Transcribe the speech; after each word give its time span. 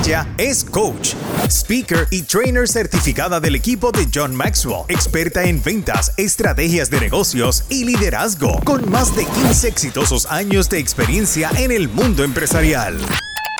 Ella 0.00 0.26
es 0.36 0.64
coach, 0.64 1.14
speaker 1.48 2.06
y 2.10 2.22
trainer 2.22 2.68
certificada 2.68 3.40
del 3.40 3.54
equipo 3.54 3.92
de 3.92 4.06
John 4.12 4.34
Maxwell, 4.34 4.84
experta 4.88 5.44
en 5.44 5.62
ventas, 5.62 6.12
estrategias 6.16 6.90
de 6.90 7.00
negocios 7.00 7.64
y 7.68 7.84
liderazgo, 7.84 8.60
con 8.64 8.88
más 8.90 9.14
de 9.16 9.24
15 9.24 9.68
exitosos 9.68 10.26
años 10.26 10.68
de 10.68 10.78
experiencia 10.78 11.50
en 11.56 11.70
el 11.70 11.88
mundo 11.88 12.24
empresarial. 12.24 12.98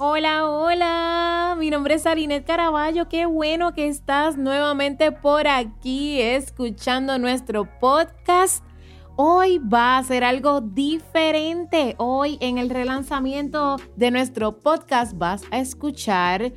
Hola, 0.00 0.48
hola, 0.48 1.56
mi 1.58 1.70
nombre 1.70 1.94
es 1.94 2.06
Arinet 2.06 2.46
Caraballo, 2.46 3.08
qué 3.08 3.26
bueno 3.26 3.74
que 3.74 3.88
estás 3.88 4.38
nuevamente 4.38 5.10
por 5.10 5.48
aquí 5.48 6.20
escuchando 6.20 7.18
nuestro 7.18 7.68
podcast. 7.80 8.62
Hoy 9.16 9.58
va 9.58 9.98
a 9.98 10.04
ser 10.04 10.22
algo 10.22 10.60
diferente. 10.60 11.96
Hoy 11.98 12.38
en 12.40 12.58
el 12.58 12.70
relanzamiento 12.70 13.78
de 13.96 14.12
nuestro 14.12 14.60
podcast 14.60 15.18
vas 15.18 15.42
a 15.50 15.58
escuchar 15.58 16.52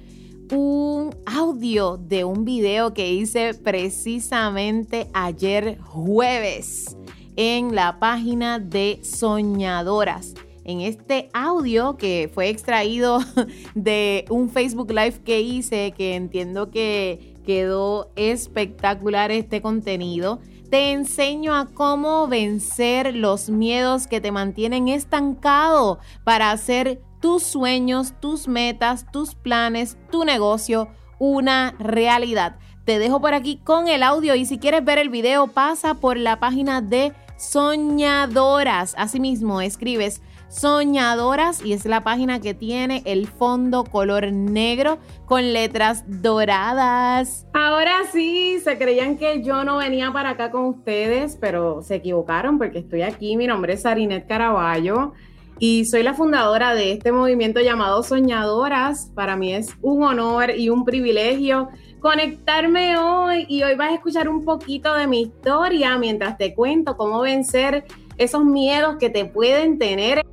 un 0.52 1.10
audio 1.26 1.98
de 1.98 2.24
un 2.24 2.46
video 2.46 2.94
que 2.94 3.12
hice 3.12 3.56
precisamente 3.56 5.10
ayer 5.16 5.80
jueves 5.80 6.96
en 7.36 7.74
la 7.74 7.98
página 7.98 8.60
de 8.60 9.00
Soñadoras 9.02 10.36
en 10.72 10.82
este 10.82 11.30
audio 11.34 11.98
que 11.98 12.30
fue 12.34 12.50
extraído 12.50 13.20
de 13.76 14.26
un 14.30 14.50
Facebook 14.50 14.92
Live 14.92 15.22
que 15.24 15.42
hice, 15.42 15.94
que 15.96 16.16
entiendo 16.16 16.72
que 16.72 17.36
quedó 17.46 18.12
espectacular 18.16 19.32
este 19.32 19.62
contenido. 19.62 20.40
Te 20.70 20.94
enseño 20.94 21.54
a 21.54 21.68
cómo 21.68 22.28
vencer 22.28 23.16
los 23.16 23.50
miedos 23.50 24.08
que 24.08 24.22
te 24.22 24.32
mantienen 24.32 24.88
estancado 24.88 26.00
para 26.24 26.52
hacer 26.52 27.02
tus 27.20 27.44
sueños, 27.44 28.14
tus 28.20 28.48
metas, 28.48 29.06
tus 29.12 29.36
planes, 29.36 29.98
tu 30.10 30.24
negocio 30.24 30.88
una 31.22 31.76
realidad. 31.78 32.56
Te 32.84 32.98
dejo 32.98 33.22
por 33.22 33.36
aquí 33.36 33.58
con 33.58 33.88
el 33.88 34.02
audio 34.02 34.34
y 34.34 34.48
si 34.48 34.58
quieres 34.58 34.84
ver 34.84 34.98
el 34.98 35.10
video 35.10 35.46
pasa 35.46 35.94
por 35.94 36.18
la 36.18 36.40
página 36.40 36.82
de 36.82 37.14
Soñadoras. 37.38 38.96
Asimismo, 38.98 39.62
escribes 39.62 40.24
Soñadoras 40.52 41.64
y 41.64 41.72
es 41.72 41.86
la 41.86 42.04
página 42.04 42.42
que 42.42 42.54
tiene 42.54 43.04
el 43.06 43.26
fondo 43.26 43.86
color 43.86 44.34
negro 44.34 44.98
con 45.26 45.54
letras 45.54 46.04
doradas. 46.06 47.48
Ahora 47.54 48.02
sí, 48.12 48.60
se 48.62 48.78
creían 48.78 49.18
que 49.18 49.42
yo 49.44 49.64
no 49.64 49.78
venía 49.78 50.12
para 50.12 50.32
acá 50.32 50.52
con 50.52 50.66
ustedes, 50.66 51.38
pero 51.40 51.82
se 51.84 51.96
equivocaron 51.96 52.58
porque 52.58 52.80
estoy 52.80 53.02
aquí. 53.02 53.38
Mi 53.38 53.48
nombre 53.48 53.74
es 53.74 53.84
Sarinet 53.84 54.28
Caraballo 54.28 55.14
y 55.58 55.86
soy 55.86 56.04
la 56.04 56.16
fundadora 56.16 56.76
de 56.76 56.92
este 56.92 57.14
movimiento 57.14 57.62
llamado 57.62 58.04
Soñadoras. 58.04 59.10
Para 59.16 59.38
mí 59.38 59.54
es 59.54 59.70
un 59.82 60.04
honor 60.04 60.52
y 60.58 60.68
un 60.68 60.84
privilegio 60.84 61.70
conectarme 62.02 62.98
hoy 62.98 63.46
y 63.48 63.64
hoy 63.64 63.76
vas 63.76 63.92
a 63.92 63.96
escuchar 63.96 64.28
un 64.28 64.44
poquito 64.44 64.94
de 64.96 65.08
mi 65.08 65.22
historia 65.22 65.98
mientras 65.98 66.38
te 66.38 66.54
cuento 66.54 66.98
cómo 66.98 67.22
vencer 67.22 67.86
esos 68.18 68.44
miedos 68.44 68.98
que 68.98 69.10
te 69.10 69.24
pueden 69.24 69.80
tener 69.80 70.26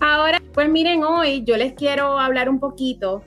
Ahora, 0.00 0.42
pues 0.52 0.68
miren, 0.68 1.04
hoy 1.04 1.44
yo 1.44 1.56
les 1.56 1.72
quiero 1.72 2.18
hablar 2.18 2.48
un 2.48 2.60
poquito 2.60 3.22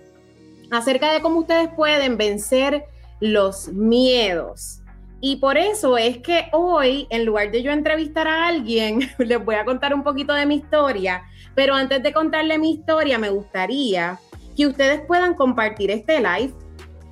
acerca 0.72 1.12
de 1.12 1.22
cómo 1.22 1.40
ustedes 1.40 1.70
pueden 1.76 2.18
vencer 2.18 2.86
los 3.20 3.70
miedos. 3.70 4.82
Y 5.22 5.38
por 5.38 5.58
eso 5.58 5.98
es 5.98 6.20
que 6.20 6.46
hoy, 6.54 7.08
en 7.10 7.26
lugar 7.26 7.52
de 7.52 7.62
yo 7.62 7.72
entrevistar 7.72 8.28
a 8.28 8.48
alguien, 8.48 9.00
les 9.18 9.44
voy 9.44 9.56
a 9.56 9.66
contar 9.66 9.94
un 9.94 10.04
poquito 10.04 10.34
de 10.34 10.46
mi 10.46 10.56
historia. 10.56 11.24
Pero 11.56 11.74
antes 11.74 12.02
de 12.02 12.14
contarle 12.14 12.58
mi 12.58 12.72
historia, 12.72 13.18
me 13.18 13.30
gustaría 13.30 14.20
que 14.56 14.68
ustedes 14.68 15.02
puedan 15.08 15.34
compartir 15.34 15.92
este 15.92 16.20
live. 16.20 16.54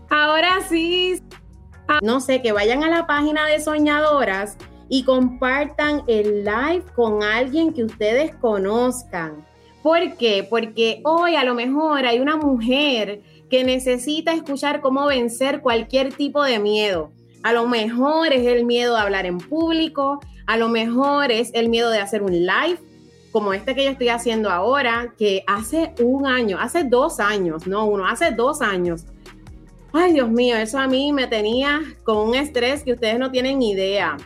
Ahora 0.09 0.61
sí, 0.69 1.21
no 2.01 2.21
sé, 2.21 2.41
que 2.41 2.53
vayan 2.53 2.83
a 2.83 2.89
la 2.89 3.07
página 3.07 3.45
de 3.45 3.59
Soñadoras 3.59 4.57
y 4.89 5.03
compartan 5.03 6.03
el 6.07 6.43
live 6.43 6.83
con 6.95 7.23
alguien 7.23 7.73
que 7.73 7.83
ustedes 7.83 8.35
conozcan. 8.35 9.45
¿Por 9.83 10.17
qué? 10.17 10.45
Porque 10.49 11.01
hoy 11.03 11.35
a 11.35 11.43
lo 11.43 11.53
mejor 11.53 12.05
hay 12.05 12.19
una 12.19 12.35
mujer 12.35 13.21
que 13.49 13.63
necesita 13.63 14.33
escuchar 14.33 14.81
cómo 14.81 15.05
vencer 15.05 15.61
cualquier 15.61 16.13
tipo 16.13 16.43
de 16.43 16.59
miedo. 16.59 17.11
A 17.43 17.53
lo 17.53 17.67
mejor 17.67 18.33
es 18.33 18.45
el 18.45 18.65
miedo 18.65 18.95
de 18.95 19.01
hablar 19.01 19.25
en 19.25 19.37
público, 19.37 20.19
a 20.45 20.57
lo 20.57 20.69
mejor 20.69 21.31
es 21.31 21.51
el 21.53 21.69
miedo 21.69 21.89
de 21.89 21.99
hacer 21.99 22.23
un 22.23 22.33
live 22.33 22.79
como 23.31 23.53
este 23.53 23.75
que 23.75 23.83
yo 23.85 23.91
estoy 23.91 24.09
haciendo 24.09 24.49
ahora, 24.49 25.13
que 25.17 25.43
hace 25.45 25.93
un 26.01 26.25
año, 26.25 26.57
hace 26.59 26.83
dos 26.83 27.19
años, 27.19 27.67
no 27.67 27.85
uno, 27.85 28.07
hace 28.07 28.31
dos 28.31 28.61
años. 28.61 29.05
Ay, 29.93 30.13
Dios 30.13 30.29
mío, 30.29 30.57
eso 30.57 30.79
a 30.79 30.87
mí 30.87 31.13
me 31.13 31.27
tenía 31.27 31.81
con 32.03 32.17
un 32.17 32.35
estrés 32.35 32.83
que 32.83 32.93
ustedes 32.93 33.19
no 33.19 33.29
tienen 33.29 33.61
idea. 33.61 34.17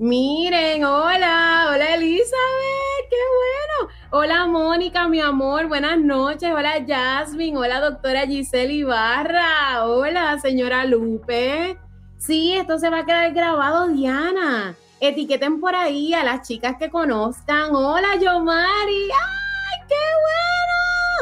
Miren, 0.00 0.84
hola, 0.84 1.70
hola 1.72 1.94
Elizabeth, 1.96 3.08
qué 3.10 3.16
bueno. 3.16 3.92
Hola 4.12 4.46
Mónica, 4.46 5.08
mi 5.08 5.20
amor, 5.20 5.66
buenas 5.66 5.98
noches. 5.98 6.52
Hola 6.54 6.84
Jasmine, 6.86 7.58
hola 7.58 7.80
doctora 7.80 8.24
Giselle 8.24 8.74
Ibarra, 8.74 9.86
hola 9.86 10.38
señora 10.38 10.84
Lupe. 10.84 11.76
Sí, 12.16 12.52
esto 12.52 12.78
se 12.78 12.90
va 12.90 13.00
a 13.00 13.06
quedar 13.06 13.32
grabado, 13.34 13.88
Diana. 13.88 14.76
Etiqueten 15.00 15.58
por 15.58 15.74
ahí 15.74 16.14
a 16.14 16.22
las 16.22 16.46
chicas 16.46 16.76
que 16.78 16.90
conozcan. 16.90 17.74
Hola 17.74 18.14
Yomari, 18.20 19.10
¡ay, 19.10 19.80
qué 19.88 19.96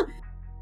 bueno! 0.05 0.13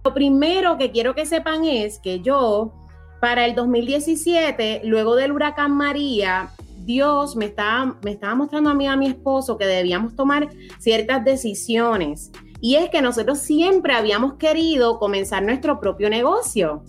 Lo 0.05 0.15
primero 0.15 0.79
que 0.79 0.93
quiero 0.93 1.17
que 1.17 1.27
sepan 1.27 1.65
es 1.65 1.99
que 1.99 2.21
yo, 2.21 2.73
para 3.21 3.45
el 3.45 3.57
2017, 3.57 4.83
luego 4.85 5.17
del 5.17 5.33
huracán 5.33 5.73
María, 5.73 6.51
Dios 6.85 7.37
me 7.37 7.47
estaba, 7.47 7.97
me 8.03 8.13
estaba 8.13 8.35
mostrando 8.35 8.71
a 8.71 8.75
mí 8.75 8.87
a 8.87 8.97
mi 8.97 9.07
esposo 9.07 9.57
que 9.57 9.67
debíamos 9.67 10.15
tomar 10.15 10.49
ciertas 10.79 11.25
decisiones. 11.25 12.31
Y 12.61 12.77
es 12.77 12.89
que 12.91 13.03
nosotros 13.03 13.39
siempre 13.39 13.95
habíamos 13.95 14.35
querido 14.35 14.99
comenzar 14.99 15.43
nuestro 15.43 15.81
propio 15.81 16.09
negocio, 16.09 16.83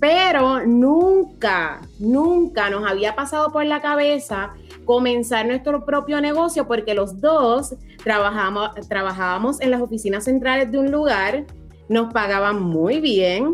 pero 0.00 0.66
nunca, 0.66 1.80
nunca 1.98 2.68
nos 2.68 2.84
había 2.90 3.14
pasado 3.14 3.52
por 3.52 3.64
la 3.64 3.80
cabeza 3.80 4.52
comenzar 4.84 5.46
nuestro 5.46 5.84
propio 5.84 6.20
negocio 6.20 6.66
porque 6.66 6.94
los 6.94 7.20
dos 7.20 7.74
trabajábamos 8.02 9.60
en 9.60 9.70
las 9.70 9.80
oficinas 9.80 10.24
centrales 10.24 10.70
de 10.70 10.78
un 10.78 10.90
lugar, 10.90 11.46
nos 11.88 12.12
pagaban 12.12 12.60
muy 12.60 13.00
bien. 13.00 13.52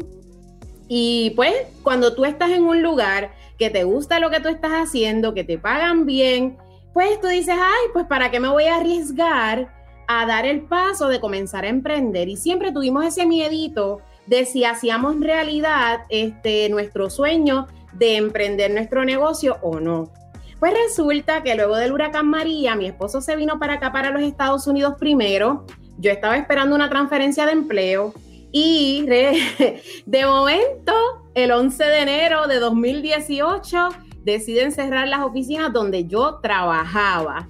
Y 0.88 1.30
pues 1.36 1.54
cuando 1.82 2.14
tú 2.14 2.24
estás 2.24 2.50
en 2.50 2.64
un 2.64 2.82
lugar 2.82 3.30
que 3.60 3.69
te 3.69 3.84
gusta 3.84 4.21
lo 4.21 4.31
que 4.31 4.41
tú 4.41 4.48
estás 4.48 4.72
haciendo, 4.72 5.34
que 5.34 5.44
te 5.44 5.59
pagan 5.59 6.06
bien, 6.06 6.56
pues 6.94 7.21
tú 7.21 7.28
dices, 7.28 7.54
ay, 7.54 7.88
pues 7.93 8.06
para 8.06 8.31
qué 8.31 8.41
me 8.41 8.48
voy 8.48 8.65
a 8.65 8.76
arriesgar 8.76 9.71
a 10.09 10.25
dar 10.25 10.47
el 10.47 10.62
paso 10.62 11.09
de 11.09 11.21
comenzar 11.21 11.66
a 11.66 11.69
emprender. 11.69 12.31
Y 12.31 12.38
siempre 12.38 12.72
tuvimos 12.72 13.04
ese 13.04 13.26
miedito 13.26 14.00
de 14.26 14.47
si 14.47 14.65
hacíamos 14.65 15.21
realidad 15.21 16.00
este, 16.09 16.71
nuestro 16.71 17.10
sueño 17.10 17.66
de 17.92 18.16
emprender 18.16 18.71
nuestro 18.71 19.04
negocio 19.04 19.59
o 19.60 19.78
no. 19.78 20.10
Pues 20.59 20.72
resulta 20.86 21.42
que 21.42 21.54
luego 21.54 21.77
del 21.77 21.92
huracán 21.92 22.28
María, 22.28 22.74
mi 22.77 22.86
esposo 22.86 23.21
se 23.21 23.36
vino 23.36 23.59
para 23.59 23.74
acá, 23.74 23.92
para 23.92 24.10
los 24.10 24.22
Estados 24.22 24.66
Unidos 24.66 24.95
primero. 24.98 25.66
Yo 25.98 26.10
estaba 26.10 26.39
esperando 26.39 26.74
una 26.74 26.89
transferencia 26.89 27.45
de 27.45 27.53
empleo 27.53 28.15
y 28.52 29.06
de 30.06 30.26
momento 30.26 30.92
el 31.34 31.52
11 31.52 31.84
de 31.84 32.00
enero 32.00 32.47
de 32.47 32.58
2018 32.58 33.88
deciden 34.24 34.72
cerrar 34.72 35.08
las 35.08 35.20
oficinas 35.20 35.72
donde 35.72 36.06
yo 36.06 36.41
trabajaba. 36.42 37.48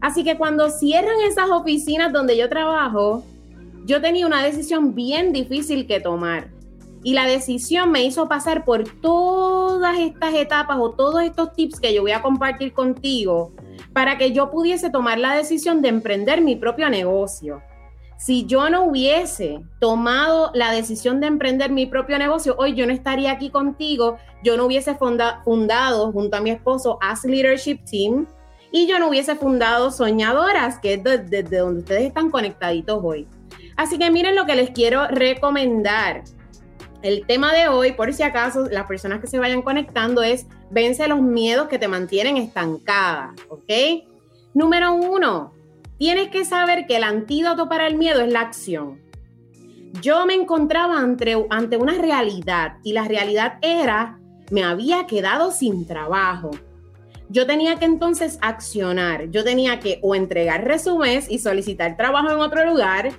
Así 0.00 0.24
que 0.24 0.36
cuando 0.38 0.70
cierran 0.70 1.20
esas 1.26 1.50
oficinas 1.50 2.12
donde 2.12 2.36
yo 2.36 2.48
trabajo, 2.48 3.22
yo 3.84 4.00
tenía 4.00 4.26
una 4.26 4.42
decisión 4.42 4.94
bien 4.94 5.32
difícil 5.32 5.86
que 5.86 6.00
tomar. 6.00 6.48
Y 7.02 7.14
la 7.14 7.26
decisión 7.26 7.90
me 7.90 8.04
hizo 8.04 8.28
pasar 8.28 8.64
por 8.64 8.84
todas 9.00 9.98
estas 9.98 10.34
etapas 10.34 10.76
o 10.78 10.90
todos 10.90 11.22
estos 11.22 11.52
tips 11.54 11.80
que 11.80 11.94
yo 11.94 12.02
voy 12.02 12.12
a 12.12 12.22
compartir 12.22 12.72
contigo 12.72 13.52
para 13.92 14.18
que 14.18 14.32
yo 14.32 14.50
pudiese 14.50 14.90
tomar 14.90 15.18
la 15.18 15.34
decisión 15.34 15.82
de 15.82 15.88
emprender 15.88 16.42
mi 16.42 16.56
propio 16.56 16.88
negocio. 16.90 17.62
Si 18.20 18.44
yo 18.44 18.68
no 18.68 18.84
hubiese 18.84 19.62
tomado 19.78 20.50
la 20.52 20.72
decisión 20.72 21.20
de 21.20 21.26
emprender 21.26 21.70
mi 21.70 21.86
propio 21.86 22.18
negocio, 22.18 22.54
hoy 22.58 22.74
yo 22.74 22.86
no 22.86 22.92
estaría 22.92 23.32
aquí 23.32 23.48
contigo, 23.48 24.18
yo 24.44 24.58
no 24.58 24.66
hubiese 24.66 24.94
fundado 24.94 26.12
junto 26.12 26.36
a 26.36 26.40
mi 26.42 26.50
esposo 26.50 26.98
As 27.00 27.24
Leadership 27.24 27.78
Team 27.90 28.26
y 28.72 28.86
yo 28.86 28.98
no 28.98 29.08
hubiese 29.08 29.36
fundado 29.36 29.90
Soñadoras, 29.90 30.78
que 30.80 30.94
es 30.94 31.02
desde 31.02 31.60
donde 31.60 31.80
ustedes 31.80 32.02
están 32.02 32.30
conectaditos 32.30 33.00
hoy. 33.02 33.26
Así 33.78 33.98
que 33.98 34.10
miren 34.10 34.36
lo 34.36 34.44
que 34.44 34.54
les 34.54 34.68
quiero 34.68 35.06
recomendar. 35.08 36.22
El 37.00 37.24
tema 37.24 37.54
de 37.54 37.68
hoy, 37.68 37.92
por 37.92 38.12
si 38.12 38.22
acaso 38.22 38.66
las 38.70 38.84
personas 38.84 39.22
que 39.22 39.28
se 39.28 39.38
vayan 39.38 39.62
conectando, 39.62 40.22
es 40.22 40.46
vence 40.70 41.08
los 41.08 41.22
miedos 41.22 41.68
que 41.68 41.78
te 41.78 41.88
mantienen 41.88 42.36
estancada, 42.36 43.34
¿ok? 43.48 44.04
Número 44.52 44.92
uno, 44.92 45.54
tienes 46.00 46.28
que 46.28 46.46
saber 46.46 46.86
que 46.86 46.96
el 46.96 47.04
antídoto 47.04 47.68
para 47.68 47.86
el 47.86 47.98
miedo 47.98 48.22
es 48.22 48.32
la 48.32 48.40
acción. 48.40 49.02
Yo 50.00 50.24
me 50.24 50.32
encontraba 50.32 50.98
ante, 50.98 51.36
una 51.76 51.92
realidad 51.92 52.78
y 52.82 52.94
la 52.94 53.04
realidad 53.06 53.58
era, 53.60 54.18
me 54.50 54.64
había 54.64 55.06
quedado 55.06 55.50
sin 55.50 55.86
trabajo. 55.86 56.52
Yo 57.28 57.46
tenía 57.46 57.76
que 57.76 57.84
entonces 57.84 58.38
accionar, 58.40 59.30
yo 59.30 59.44
tenía 59.44 59.78
que 59.78 59.98
o 60.00 60.14
entregar 60.14 60.64
resúmenes 60.64 61.30
y 61.30 61.38
solicitar 61.38 61.98
trabajo 61.98 62.30
en 62.30 62.38
otro 62.38 62.64
lugar, 62.64 63.12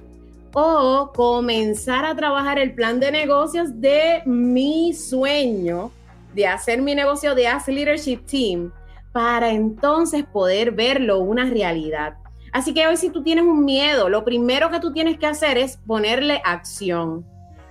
o 0.52 1.12
comenzar 1.14 2.04
a 2.04 2.16
trabajar 2.16 2.58
el 2.58 2.74
plan 2.74 3.00
de 3.00 3.12
negocios 3.12 3.80
de 3.80 4.24
mi 4.26 4.96
sueño 4.96 5.92
de 6.34 6.48
hacer 6.48 6.82
mi 6.82 6.96
negocio 6.96 7.36
de 7.36 7.48
As 7.48 7.68
Leadership 7.68 8.26
Team 8.26 8.72
para 9.12 9.52
entonces 9.52 10.24
poder 10.24 10.72
verlo 10.72 11.20
una 11.20 11.46
realidad. 11.46 12.21
Así 12.52 12.74
que 12.74 12.86
hoy 12.88 12.98
si 12.98 13.10
tú 13.10 13.24
tienes 13.24 13.46
un 13.46 13.64
miedo, 13.64 14.10
lo 14.10 14.26
primero 14.26 14.70
que 14.70 14.80
tú 14.80 14.92
tienes 14.92 15.18
que 15.18 15.26
hacer 15.26 15.58
es 15.58 15.78
ponerle 15.78 16.42
acción, 16.44 17.26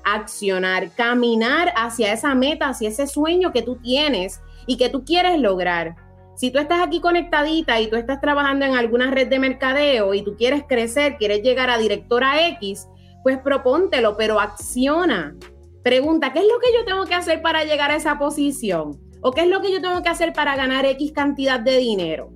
accionar, 0.05 0.91
caminar 0.93 1.73
hacia 1.77 2.12
esa 2.12 2.35
meta, 2.35 2.69
hacia 2.69 2.88
ese 2.88 3.06
sueño 3.06 3.53
que 3.53 3.62
tú 3.62 3.77
tienes 3.77 4.41
y 4.67 4.79
que 4.79 4.88
tú 4.88 5.05
quieres 5.05 5.38
lograr. 5.38 5.97
Si 6.35 6.50
tú 6.50 6.59
estás 6.59 6.81
aquí 6.81 7.00
conectadita 7.00 7.79
y 7.81 7.88
tú 7.88 7.97
estás 7.97 8.21
trabajando 8.23 8.65
en 8.65 8.75
alguna 8.75 9.11
red 9.11 9.29
de 9.29 9.38
mercadeo 9.38 10.15
y 10.15 10.23
tú 10.23 10.37
quieres 10.37 10.65
crecer, 10.67 11.19
quieres 11.19 11.43
llegar 11.43 11.69
a 11.69 11.77
directora 11.77 12.47
X, 12.49 12.88
pues 13.23 13.37
propóntelo, 13.38 14.17
pero 14.17 14.41
acciona. 14.41 15.37
Pregunta, 15.82 16.32
¿qué 16.32 16.38
es 16.38 16.47
lo 16.47 16.59
que 16.59 16.73
yo 16.73 16.87
tengo 16.87 17.05
que 17.05 17.15
hacer 17.15 17.43
para 17.43 17.65
llegar 17.65 17.91
a 17.91 17.97
esa 17.97 18.19
posición? 18.19 18.99
¿O 19.21 19.32
qué 19.32 19.43
es 19.43 19.49
lo 19.49 19.61
que 19.61 19.71
yo 19.71 19.82
tengo 19.82 20.03
que 20.03 20.09
hacer 20.09 20.32
para 20.32 20.56
ganar 20.56 20.87
X 20.87 21.12
cantidad 21.12 21.61
de 21.61 21.77
dinero? 21.77 22.32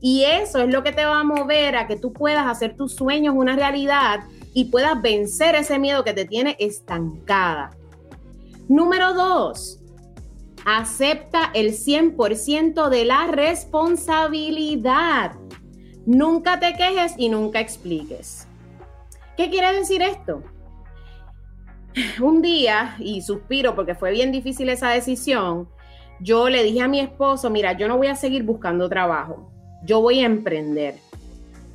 Y 0.00 0.24
eso 0.24 0.60
es 0.60 0.72
lo 0.72 0.82
que 0.82 0.92
te 0.92 1.04
va 1.04 1.20
a 1.20 1.24
mover 1.24 1.76
a 1.76 1.86
que 1.86 1.96
tú 1.96 2.12
puedas 2.12 2.46
hacer 2.46 2.76
tus 2.76 2.94
sueños 2.94 3.34
una 3.36 3.56
realidad 3.56 4.20
y 4.54 4.66
puedas 4.66 5.00
vencer 5.02 5.54
ese 5.54 5.78
miedo 5.78 6.04
que 6.04 6.12
te 6.12 6.24
tiene 6.24 6.56
estancada. 6.58 7.70
Número 8.68 9.14
dos, 9.14 9.80
acepta 10.64 11.50
el 11.54 11.72
100% 11.72 12.88
de 12.88 13.04
la 13.04 13.26
responsabilidad. 13.26 15.32
Nunca 16.06 16.60
te 16.60 16.74
quejes 16.74 17.14
y 17.16 17.28
nunca 17.28 17.60
expliques. 17.60 18.46
¿Qué 19.36 19.50
quiere 19.50 19.72
decir 19.72 20.02
esto? 20.02 20.42
Un 22.20 22.42
día, 22.42 22.96
y 22.98 23.22
suspiro 23.22 23.74
porque 23.74 23.94
fue 23.94 24.12
bien 24.12 24.30
difícil 24.30 24.68
esa 24.68 24.90
decisión, 24.90 25.68
yo 26.20 26.48
le 26.48 26.62
dije 26.62 26.82
a 26.82 26.88
mi 26.88 27.00
esposo, 27.00 27.50
mira, 27.50 27.72
yo 27.72 27.88
no 27.88 27.96
voy 27.96 28.08
a 28.08 28.14
seguir 28.14 28.42
buscando 28.42 28.88
trabajo, 28.88 29.50
yo 29.84 30.00
voy 30.00 30.20
a 30.20 30.26
emprender. 30.26 30.96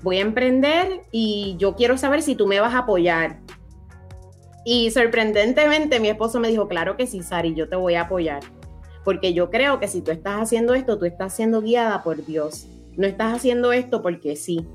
Voy 0.02 0.18
a 0.18 0.22
emprender 0.22 1.02
y 1.12 1.56
yo 1.58 1.76
quiero 1.76 1.98
saber 1.98 2.22
si 2.22 2.36
tú 2.36 2.48
me 2.48 2.60
vas 2.60 2.74
a 2.74 2.80
apoyar. 2.80 3.40
Y 4.66 4.92
sorprendentemente 4.92 6.00
mi 6.00 6.10
esposo 6.10 6.40
me 6.40 6.50
dijo, 6.50 6.68
claro 6.68 6.98
que 6.98 7.08
sí, 7.08 7.22
Sari, 7.22 7.54
yo 7.54 7.68
te 7.70 7.76
voy 7.76 7.96
a 7.96 8.02
apoyar 8.02 8.42
porque 9.04 9.34
yo 9.34 9.50
creo 9.50 9.80
que 9.80 9.88
si 9.88 10.02
tú 10.02 10.12
estás 10.12 10.42
haciendo 10.42 10.74
esto, 10.74 10.98
tú 10.98 11.06
estás 11.06 11.36
siendo 11.36 11.62
guiada 11.62 12.04
por 12.04 12.26
Dios. 12.26 12.68
No 12.96 13.08
estás 13.08 13.34
haciendo 13.34 13.74
esto 13.74 14.02
porque 14.02 14.36
sí. 14.36 14.66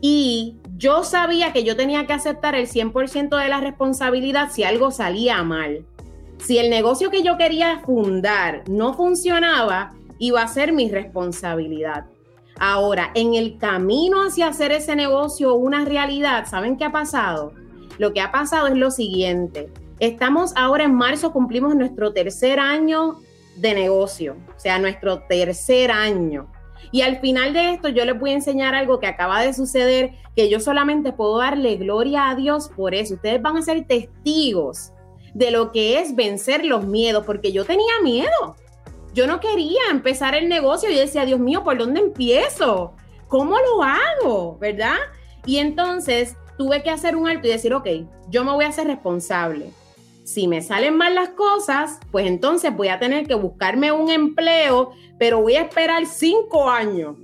Y 0.00 0.56
yo 0.76 1.04
sabía 1.04 1.52
que 1.52 1.62
yo 1.62 1.76
tenía 1.76 2.06
que 2.06 2.12
aceptar 2.12 2.54
el 2.54 2.66
100% 2.66 3.40
de 3.40 3.48
la 3.48 3.60
responsabilidad 3.60 4.50
si 4.50 4.64
algo 4.64 4.90
salía 4.90 5.42
mal. 5.42 5.84
Si 6.38 6.58
el 6.58 6.70
negocio 6.70 7.10
que 7.10 7.22
yo 7.22 7.36
quería 7.38 7.80
fundar 7.80 8.64
no 8.68 8.94
funcionaba, 8.94 9.94
iba 10.18 10.42
a 10.42 10.48
ser 10.48 10.72
mi 10.72 10.90
responsabilidad. 10.90 12.06
Ahora, 12.58 13.10
en 13.14 13.34
el 13.34 13.58
camino 13.58 14.22
hacia 14.26 14.48
hacer 14.48 14.72
ese 14.72 14.96
negocio 14.96 15.54
una 15.54 15.84
realidad, 15.84 16.46
¿saben 16.46 16.76
qué 16.76 16.84
ha 16.84 16.92
pasado? 16.92 17.52
Lo 17.98 18.12
que 18.12 18.20
ha 18.20 18.32
pasado 18.32 18.66
es 18.66 18.74
lo 18.74 18.90
siguiente. 18.90 19.70
Estamos 20.00 20.52
ahora 20.56 20.84
en 20.84 20.94
marzo, 20.94 21.32
cumplimos 21.32 21.74
nuestro 21.74 22.12
tercer 22.12 22.58
año 22.58 23.18
de 23.56 23.74
negocio, 23.74 24.36
o 24.54 24.58
sea, 24.58 24.78
nuestro 24.78 25.20
tercer 25.28 25.90
año. 25.90 26.50
Y 26.92 27.02
al 27.02 27.18
final 27.20 27.52
de 27.52 27.72
esto 27.72 27.88
yo 27.88 28.04
les 28.04 28.18
voy 28.18 28.30
a 28.30 28.34
enseñar 28.34 28.74
algo 28.74 29.00
que 29.00 29.06
acaba 29.06 29.42
de 29.42 29.52
suceder, 29.52 30.12
que 30.34 30.48
yo 30.48 30.60
solamente 30.60 31.12
puedo 31.12 31.38
darle 31.38 31.76
gloria 31.76 32.30
a 32.30 32.34
Dios 32.34 32.70
por 32.74 32.94
eso. 32.94 33.14
Ustedes 33.14 33.42
van 33.42 33.56
a 33.56 33.62
ser 33.62 33.86
testigos 33.86 34.92
de 35.34 35.50
lo 35.50 35.72
que 35.72 36.00
es 36.00 36.14
vencer 36.14 36.64
los 36.64 36.86
miedos, 36.86 37.24
porque 37.26 37.52
yo 37.52 37.64
tenía 37.64 37.92
miedo. 38.02 38.56
Yo 39.16 39.26
no 39.26 39.40
quería 39.40 39.80
empezar 39.90 40.36
el 40.36 40.48
negocio 40.48 40.88
y 40.88 40.94
decía, 40.94 41.24
Dios 41.24 41.40
mío, 41.40 41.64
¿por 41.64 41.76
dónde 41.76 42.00
empiezo? 42.00 42.92
¿Cómo 43.26 43.56
lo 43.58 43.82
hago? 43.82 44.58
¿Verdad? 44.60 44.96
Y 45.44 45.56
entonces 45.56 46.36
tuve 46.56 46.84
que 46.84 46.90
hacer 46.90 47.16
un 47.16 47.26
alto 47.26 47.48
y 47.48 47.50
decir, 47.50 47.74
ok, 47.74 47.88
yo 48.28 48.44
me 48.44 48.52
voy 48.52 48.66
a 48.66 48.68
hacer 48.68 48.86
responsable 48.86 49.72
si 50.26 50.48
me 50.48 50.60
salen 50.60 50.96
mal 50.96 51.14
las 51.14 51.28
cosas, 51.30 52.00
pues 52.10 52.26
entonces 52.26 52.76
voy 52.76 52.88
a 52.88 52.98
tener 52.98 53.28
que 53.28 53.36
buscarme 53.36 53.92
un 53.92 54.10
empleo, 54.10 54.90
pero 55.20 55.40
voy 55.40 55.54
a 55.54 55.62
esperar 55.62 56.04
cinco 56.04 56.68
años. 56.68 57.16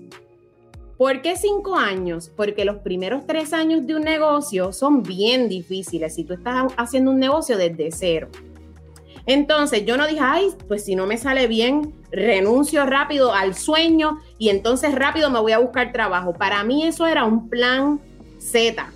¿Por 0.96 1.20
qué 1.20 1.36
cinco 1.36 1.74
años? 1.74 2.30
Porque 2.36 2.64
los 2.64 2.76
primeros 2.76 3.26
tres 3.26 3.52
años 3.52 3.84
de 3.88 3.96
un 3.96 4.02
negocio 4.02 4.72
son 4.72 5.02
bien 5.02 5.48
difíciles 5.48 6.14
si 6.14 6.22
tú 6.22 6.34
estás 6.34 6.72
haciendo 6.76 7.10
un 7.10 7.18
negocio 7.18 7.58
desde 7.58 7.90
cero. 7.90 8.28
Entonces 9.26 9.84
yo 9.84 9.96
no 9.96 10.06
dije, 10.06 10.20
ay, 10.22 10.48
pues 10.68 10.84
si 10.84 10.96
no 10.96 11.06
me 11.06 11.16
sale 11.16 11.46
bien, 11.46 11.94
renuncio 12.10 12.84
rápido 12.86 13.32
al 13.32 13.54
sueño 13.54 14.18
y 14.38 14.48
entonces 14.48 14.94
rápido 14.94 15.30
me 15.30 15.40
voy 15.40 15.52
a 15.52 15.58
buscar 15.58 15.92
trabajo. 15.92 16.32
Para 16.32 16.64
mí 16.64 16.84
eso 16.86 17.06
era 17.06 17.24
un 17.24 17.48
plan 17.48 18.00
Z 18.38 18.92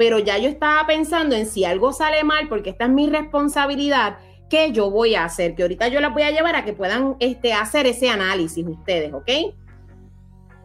pero 0.00 0.18
ya 0.18 0.38
yo 0.38 0.48
estaba 0.48 0.86
pensando 0.86 1.36
en 1.36 1.44
si 1.44 1.66
algo 1.66 1.92
sale 1.92 2.24
mal, 2.24 2.48
porque 2.48 2.70
esta 2.70 2.84
es 2.84 2.90
mi 2.90 3.10
responsabilidad, 3.10 4.16
¿qué 4.48 4.72
yo 4.72 4.90
voy 4.90 5.14
a 5.14 5.24
hacer? 5.24 5.54
Que 5.54 5.60
ahorita 5.60 5.88
yo 5.88 6.00
las 6.00 6.14
voy 6.14 6.22
a 6.22 6.30
llevar 6.30 6.56
a 6.56 6.64
que 6.64 6.72
puedan 6.72 7.16
este, 7.20 7.52
hacer 7.52 7.86
ese 7.86 8.08
análisis 8.08 8.66
ustedes, 8.66 9.12
¿ok? 9.12 9.28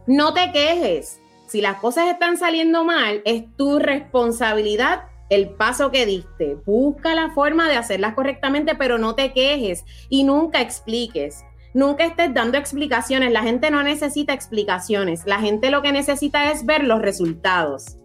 No 0.07 0.33
te 0.33 0.53
quejes. 0.53 1.19
Si 1.47 1.59
las 1.59 1.79
cosas 1.79 2.07
están 2.07 2.37
saliendo 2.37 2.85
mal, 2.85 3.21
es 3.25 3.43
tu 3.57 3.77
responsabilidad 3.77 5.01
el 5.29 5.49
paso 5.49 5.91
que 5.91 6.05
diste. 6.05 6.57
Busca 6.65 7.15
la 7.15 7.31
forma 7.31 7.67
de 7.67 7.75
hacerlas 7.75 8.13
correctamente, 8.13 8.75
pero 8.75 8.97
no 8.97 9.15
te 9.15 9.33
quejes 9.33 9.83
y 10.09 10.23
nunca 10.23 10.61
expliques. 10.61 11.43
Nunca 11.73 12.05
estés 12.05 12.33
dando 12.33 12.57
explicaciones. 12.57 13.33
La 13.33 13.43
gente 13.43 13.69
no 13.69 13.83
necesita 13.83 14.33
explicaciones. 14.33 15.25
La 15.25 15.39
gente 15.39 15.71
lo 15.71 15.81
que 15.81 15.91
necesita 15.91 16.51
es 16.51 16.65
ver 16.65 16.85
los 16.85 17.01
resultados. 17.01 17.97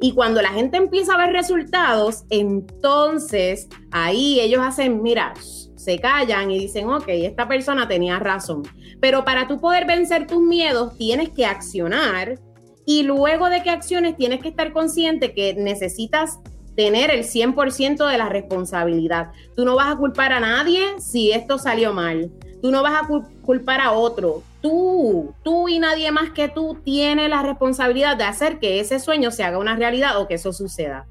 Y 0.00 0.14
cuando 0.14 0.40
la 0.40 0.50
gente 0.50 0.76
empieza 0.76 1.14
a 1.14 1.18
ver 1.18 1.32
resultados, 1.32 2.24
entonces 2.30 3.68
ahí 3.90 4.38
ellos 4.40 4.60
hacen, 4.64 5.02
mira, 5.02 5.34
se 5.74 5.98
callan 5.98 6.50
y 6.50 6.58
dicen, 6.58 6.88
ok, 6.88 7.08
esta 7.08 7.48
persona 7.48 7.88
tenía 7.88 8.18
razón. 8.18 8.62
Pero 9.00 9.24
para 9.24 9.48
tú 9.48 9.60
poder 9.60 9.86
vencer 9.86 10.26
tus 10.26 10.40
miedos, 10.40 10.96
tienes 10.96 11.30
que 11.30 11.46
accionar 11.46 12.38
y 12.86 13.02
luego 13.02 13.50
de 13.50 13.62
que 13.62 13.70
acciones, 13.70 14.16
tienes 14.16 14.40
que 14.40 14.48
estar 14.48 14.72
consciente 14.72 15.34
que 15.34 15.54
necesitas 15.54 16.38
tener 16.78 17.10
el 17.10 17.24
100% 17.24 18.08
de 18.08 18.18
la 18.18 18.28
responsabilidad. 18.28 19.32
Tú 19.56 19.64
no 19.64 19.74
vas 19.74 19.92
a 19.92 19.96
culpar 19.96 20.32
a 20.32 20.38
nadie 20.38 20.80
si 21.00 21.32
esto 21.32 21.58
salió 21.58 21.92
mal. 21.92 22.30
Tú 22.62 22.70
no 22.70 22.84
vas 22.84 23.02
a 23.02 23.08
culpar 23.42 23.80
a 23.80 23.90
otro. 23.90 24.44
Tú, 24.60 25.34
tú 25.42 25.68
y 25.68 25.80
nadie 25.80 26.12
más 26.12 26.30
que 26.30 26.48
tú 26.48 26.78
tiene 26.84 27.28
la 27.28 27.42
responsabilidad 27.42 28.16
de 28.16 28.22
hacer 28.22 28.60
que 28.60 28.78
ese 28.78 29.00
sueño 29.00 29.32
se 29.32 29.42
haga 29.42 29.58
una 29.58 29.74
realidad 29.74 30.20
o 30.20 30.28
que 30.28 30.34
eso 30.34 30.52
suceda. 30.52 31.08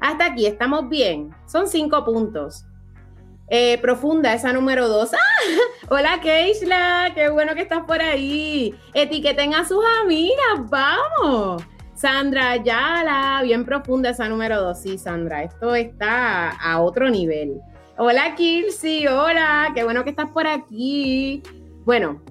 Hasta 0.00 0.24
aquí 0.24 0.46
estamos 0.46 0.88
bien. 0.88 1.34
Son 1.46 1.68
cinco 1.68 2.02
puntos. 2.02 2.64
Eh, 3.48 3.76
profunda, 3.82 4.32
esa 4.32 4.54
número 4.54 4.88
dos. 4.88 5.12
¡Ah! 5.14 5.88
Hola 5.90 6.18
Keishla, 6.22 7.12
qué 7.14 7.28
bueno 7.28 7.54
que 7.54 7.60
estás 7.60 7.84
por 7.84 8.00
ahí. 8.00 8.74
Etiqueten 8.94 9.52
a 9.52 9.68
sus 9.68 9.84
amigas, 10.02 10.70
vamos. 10.70 11.62
Sandra 12.00 12.52
Ayala, 12.52 13.42
bien 13.42 13.66
profunda 13.66 14.08
esa 14.08 14.26
número 14.26 14.58
dos. 14.62 14.80
Sí, 14.80 14.96
Sandra, 14.96 15.42
esto 15.42 15.74
está 15.74 16.48
a 16.48 16.80
otro 16.80 17.10
nivel. 17.10 17.60
Hola 17.98 18.34
Kirsi, 18.34 19.06
hola, 19.06 19.70
qué 19.74 19.84
bueno 19.84 20.02
que 20.02 20.08
estás 20.08 20.30
por 20.30 20.46
aquí. 20.46 21.42
Bueno, 21.84 22.22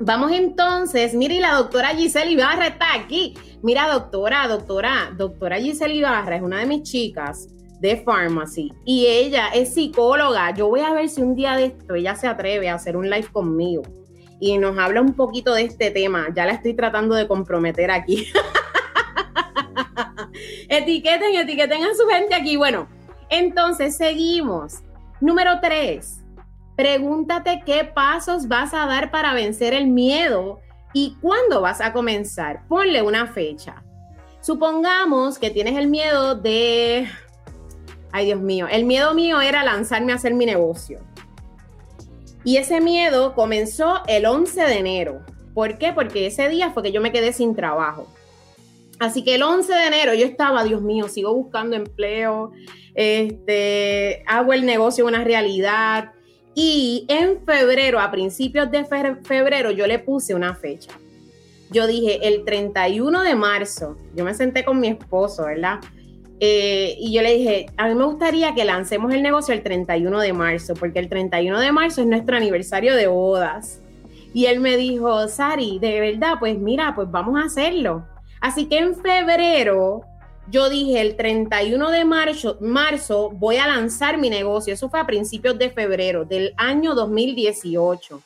Vamos 0.00 0.32
entonces, 0.32 1.14
mire, 1.14 1.40
la 1.40 1.54
doctora 1.54 1.88
Giselle 1.88 2.32
Ibarra 2.32 2.66
está 2.66 2.94
aquí. 2.94 3.34
Mira, 3.62 3.88
doctora, 3.88 4.46
doctora, 4.46 5.12
doctora 5.16 5.58
Giselle 5.58 5.94
Ibarra 5.94 6.36
es 6.36 6.42
una 6.42 6.58
de 6.58 6.66
mis 6.66 6.82
chicas 6.82 7.48
de 7.80 7.96
Pharmacy 7.96 8.72
y 8.84 9.06
ella 9.06 9.48
es 9.54 9.74
psicóloga. 9.74 10.52
Yo 10.54 10.68
voy 10.68 10.80
a 10.80 10.92
ver 10.92 11.08
si 11.08 11.22
un 11.22 11.34
día 11.36 11.56
de 11.56 11.66
esto 11.66 11.94
ella 11.94 12.16
se 12.16 12.26
atreve 12.26 12.68
a 12.68 12.74
hacer 12.74 12.96
un 12.96 13.08
live 13.08 13.28
conmigo 13.32 13.82
y 14.40 14.58
nos 14.58 14.76
habla 14.76 15.00
un 15.00 15.14
poquito 15.14 15.54
de 15.54 15.62
este 15.62 15.90
tema. 15.90 16.26
Ya 16.34 16.46
la 16.46 16.52
estoy 16.52 16.74
tratando 16.74 17.14
de 17.14 17.26
comprometer 17.26 17.90
aquí. 17.90 18.26
etiqueten, 20.68 21.34
etiqueten 21.34 21.84
a 21.84 21.94
su 21.94 22.06
gente 22.08 22.34
aquí. 22.34 22.56
Bueno, 22.56 22.88
entonces 23.28 23.96
seguimos. 23.96 24.82
Número 25.20 25.60
tres, 25.60 26.20
pregúntate 26.76 27.62
qué 27.66 27.84
pasos 27.84 28.48
vas 28.48 28.72
a 28.72 28.86
dar 28.86 29.10
para 29.10 29.34
vencer 29.34 29.74
el 29.74 29.88
miedo 29.88 30.60
y 30.92 31.16
cuándo 31.20 31.60
vas 31.60 31.80
a 31.80 31.92
comenzar. 31.92 32.66
Ponle 32.68 33.02
una 33.02 33.26
fecha. 33.26 33.82
Supongamos 34.40 35.38
que 35.38 35.50
tienes 35.50 35.76
el 35.76 35.88
miedo 35.88 36.34
de... 36.34 37.08
Ay, 38.12 38.26
Dios 38.26 38.40
mío, 38.40 38.66
el 38.70 38.84
miedo 38.84 39.12
mío 39.12 39.40
era 39.40 39.64
lanzarme 39.64 40.12
a 40.12 40.16
hacer 40.16 40.34
mi 40.34 40.46
negocio. 40.46 41.00
Y 42.44 42.56
ese 42.56 42.80
miedo 42.80 43.34
comenzó 43.34 44.02
el 44.06 44.24
11 44.24 44.60
de 44.62 44.78
enero. 44.78 45.20
¿Por 45.52 45.76
qué? 45.76 45.92
Porque 45.92 46.26
ese 46.26 46.48
día 46.48 46.70
fue 46.70 46.84
que 46.84 46.92
yo 46.92 47.00
me 47.00 47.12
quedé 47.12 47.32
sin 47.32 47.54
trabajo. 47.54 48.06
Así 49.00 49.22
que 49.22 49.36
el 49.36 49.42
11 49.42 49.72
de 49.72 49.86
enero 49.86 50.14
yo 50.14 50.26
estaba, 50.26 50.64
Dios 50.64 50.82
mío, 50.82 51.08
sigo 51.08 51.32
buscando 51.34 51.76
empleo, 51.76 52.52
este, 52.94 54.24
hago 54.26 54.52
el 54.52 54.66
negocio 54.66 55.06
una 55.06 55.22
realidad. 55.22 56.12
Y 56.54 57.04
en 57.08 57.44
febrero, 57.44 58.00
a 58.00 58.10
principios 58.10 58.70
de 58.70 58.84
febrero, 58.84 59.70
yo 59.70 59.86
le 59.86 60.00
puse 60.00 60.34
una 60.34 60.54
fecha. 60.56 60.90
Yo 61.70 61.86
dije, 61.86 62.26
el 62.26 62.44
31 62.44 63.22
de 63.22 63.34
marzo, 63.36 63.96
yo 64.16 64.24
me 64.24 64.34
senté 64.34 64.64
con 64.64 64.80
mi 64.80 64.88
esposo, 64.88 65.44
¿verdad? 65.44 65.78
Eh, 66.40 66.96
y 66.98 67.12
yo 67.12 67.22
le 67.22 67.34
dije, 67.36 67.66
a 67.76 67.88
mí 67.88 67.94
me 67.94 68.04
gustaría 68.04 68.54
que 68.54 68.64
lancemos 68.64 69.12
el 69.12 69.22
negocio 69.22 69.54
el 69.54 69.62
31 69.62 70.20
de 70.20 70.32
marzo, 70.32 70.74
porque 70.74 70.98
el 70.98 71.08
31 71.08 71.60
de 71.60 71.72
marzo 71.72 72.00
es 72.00 72.06
nuestro 72.06 72.36
aniversario 72.36 72.96
de 72.96 73.06
bodas. 73.06 73.80
Y 74.34 74.46
él 74.46 74.60
me 74.60 74.76
dijo, 74.76 75.28
Sari, 75.28 75.78
de 75.78 76.00
verdad, 76.00 76.34
pues 76.38 76.58
mira, 76.58 76.94
pues 76.94 77.10
vamos 77.10 77.40
a 77.40 77.46
hacerlo. 77.46 78.04
Así 78.40 78.66
que 78.66 78.78
en 78.78 78.96
febrero 78.96 80.02
yo 80.50 80.70
dije, 80.70 81.00
el 81.00 81.16
31 81.16 81.90
de 81.90 82.04
marzo, 82.04 82.56
marzo 82.60 83.30
voy 83.30 83.56
a 83.56 83.66
lanzar 83.66 84.16
mi 84.16 84.30
negocio. 84.30 84.72
Eso 84.72 84.88
fue 84.88 85.00
a 85.00 85.06
principios 85.06 85.58
de 85.58 85.70
febrero 85.70 86.24
del 86.24 86.54
año 86.56 86.94
2018. 86.94 88.22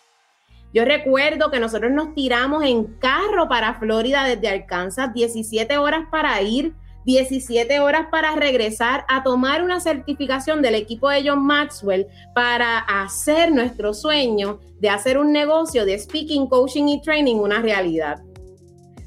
Yo 0.72 0.84
recuerdo 0.84 1.50
que 1.50 1.58
nosotros 1.58 1.90
nos 1.90 2.14
tiramos 2.14 2.64
en 2.64 2.84
carro 2.98 3.48
para 3.48 3.74
Florida 3.74 4.24
desde 4.24 4.48
Arkansas, 4.48 5.12
17 5.12 5.76
horas 5.78 6.06
para 6.10 6.40
ir 6.40 6.74
17 7.04 7.80
horas 7.80 8.06
para 8.10 8.34
regresar 8.36 9.04
a 9.08 9.22
tomar 9.22 9.62
una 9.62 9.80
certificación 9.80 10.62
del 10.62 10.76
equipo 10.76 11.08
de 11.08 11.28
John 11.28 11.44
Maxwell 11.44 12.06
para 12.34 12.78
hacer 12.78 13.52
nuestro 13.52 13.92
sueño 13.92 14.60
de 14.78 14.88
hacer 14.88 15.18
un 15.18 15.32
negocio 15.32 15.84
de 15.84 15.98
speaking, 15.98 16.46
coaching 16.46 16.86
y 16.88 17.02
training 17.02 17.36
una 17.36 17.60
realidad. 17.60 18.22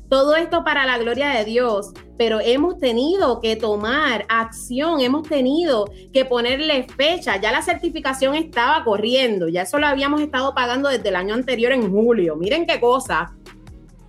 Todo 0.10 0.36
esto 0.36 0.64
para 0.64 0.86
la 0.86 0.98
gloria 0.98 1.30
de 1.30 1.46
Dios, 1.46 1.92
pero 2.18 2.40
hemos 2.40 2.78
tenido 2.78 3.40
que 3.42 3.56
tomar 3.56 4.26
acción, 4.30 5.02
hemos 5.02 5.28
tenido 5.28 5.86
que 6.14 6.26
ponerle 6.26 6.84
fecha. 6.84 7.42
Ya 7.42 7.52
la 7.52 7.62
certificación 7.62 8.36
estaba 8.36 8.84
corriendo, 8.84 9.48
ya 9.48 9.64
eso 9.64 9.80
lo 9.80 9.88
habíamos 9.88 10.22
estado 10.22 10.54
pagando 10.54 10.90
desde 10.90 11.10
el 11.10 11.16
año 11.16 11.34
anterior 11.34 11.72
en 11.72 11.92
julio. 11.92 12.36
Miren 12.36 12.68
qué 12.68 12.80
cosa 12.80 13.34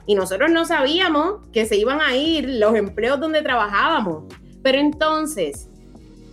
y 0.06 0.14
nosotros 0.14 0.50
no 0.50 0.64
sabíamos 0.64 1.46
que 1.52 1.66
se 1.66 1.76
iban 1.76 2.00
a 2.00 2.14
ir 2.14 2.48
los 2.48 2.74
empleos 2.74 3.18
donde 3.18 3.42
trabajábamos. 3.42 4.24
Pero 4.62 4.78
entonces, 4.78 5.68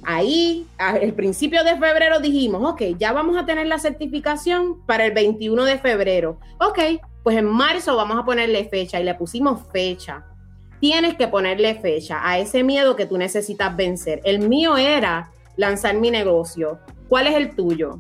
ahí, 0.04 0.68
al 0.78 1.14
principio 1.14 1.64
de 1.64 1.78
febrero 1.78 2.20
dijimos, 2.20 2.62
ok, 2.72 2.82
ya 2.98 3.12
vamos 3.12 3.36
a 3.38 3.46
tener 3.46 3.68
la 3.68 3.80
certificación 3.80 4.86
para 4.86 5.06
el 5.06 5.14
21 5.14 5.66
de 5.66 5.80
febrero. 5.80 6.40
Ok, 6.60 6.80
pues 7.24 7.38
en 7.38 7.46
marzo 7.46 7.96
vamos 7.96 8.18
a 8.18 8.26
ponerle 8.26 8.68
fecha 8.70 9.00
y 9.00 9.04
le 9.04 9.16
pusimos 9.16 9.62
fecha. 9.72 10.26
Tienes 10.80 11.16
que 11.16 11.28
ponerle 11.28 11.76
fecha 11.76 12.20
a 12.22 12.38
ese 12.38 12.64
miedo 12.64 12.96
que 12.96 13.06
tú 13.06 13.18
necesitas 13.18 13.76
vencer. 13.76 14.22
El 14.26 14.48
mío 14.48 14.76
era 14.78 15.32
lanzar 15.56 15.96
mi 15.96 16.12
negocio. 16.12 16.80
¿Cuál 17.08 17.28
es 17.28 17.36
el 17.36 17.56
tuyo? 17.56 18.00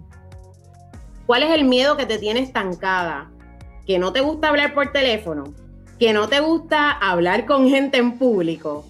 ¿Cuál 1.25 1.43
es 1.43 1.51
el 1.51 1.63
miedo 1.63 1.95
que 1.95 2.05
te 2.05 2.17
tiene 2.17 2.41
estancada? 2.41 3.31
¿Que 3.87 3.99
no 3.99 4.11
te 4.11 4.21
gusta 4.21 4.49
hablar 4.49 4.73
por 4.73 4.91
teléfono? 4.91 5.53
que 6.03 6.13
no 6.13 6.27
te 6.27 6.39
gusta 6.39 6.91
hablar 6.91 7.45
con 7.45 7.69
gente 7.69 7.97
en 7.97 8.17
público, 8.17 8.85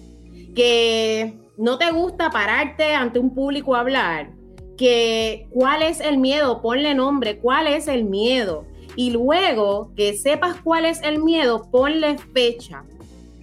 que 0.54 1.34
no 1.56 1.78
te 1.78 1.92
gusta 1.92 2.30
pararte 2.30 2.94
ante 2.94 3.18
un 3.18 3.34
público 3.34 3.76
a 3.76 3.80
hablar, 3.80 4.30
que 4.76 5.46
cuál 5.50 5.82
es 5.82 6.00
el 6.00 6.18
miedo, 6.18 6.60
ponle 6.60 6.92
nombre, 6.94 7.38
cuál 7.38 7.68
es 7.68 7.86
el 7.86 8.04
miedo. 8.04 8.66
Y 8.96 9.10
luego 9.10 9.90
que 9.96 10.16
sepas 10.16 10.56
cuál 10.62 10.84
es 10.84 11.02
el 11.02 11.22
miedo, 11.22 11.68
ponle 11.70 12.18
fecha. 12.18 12.84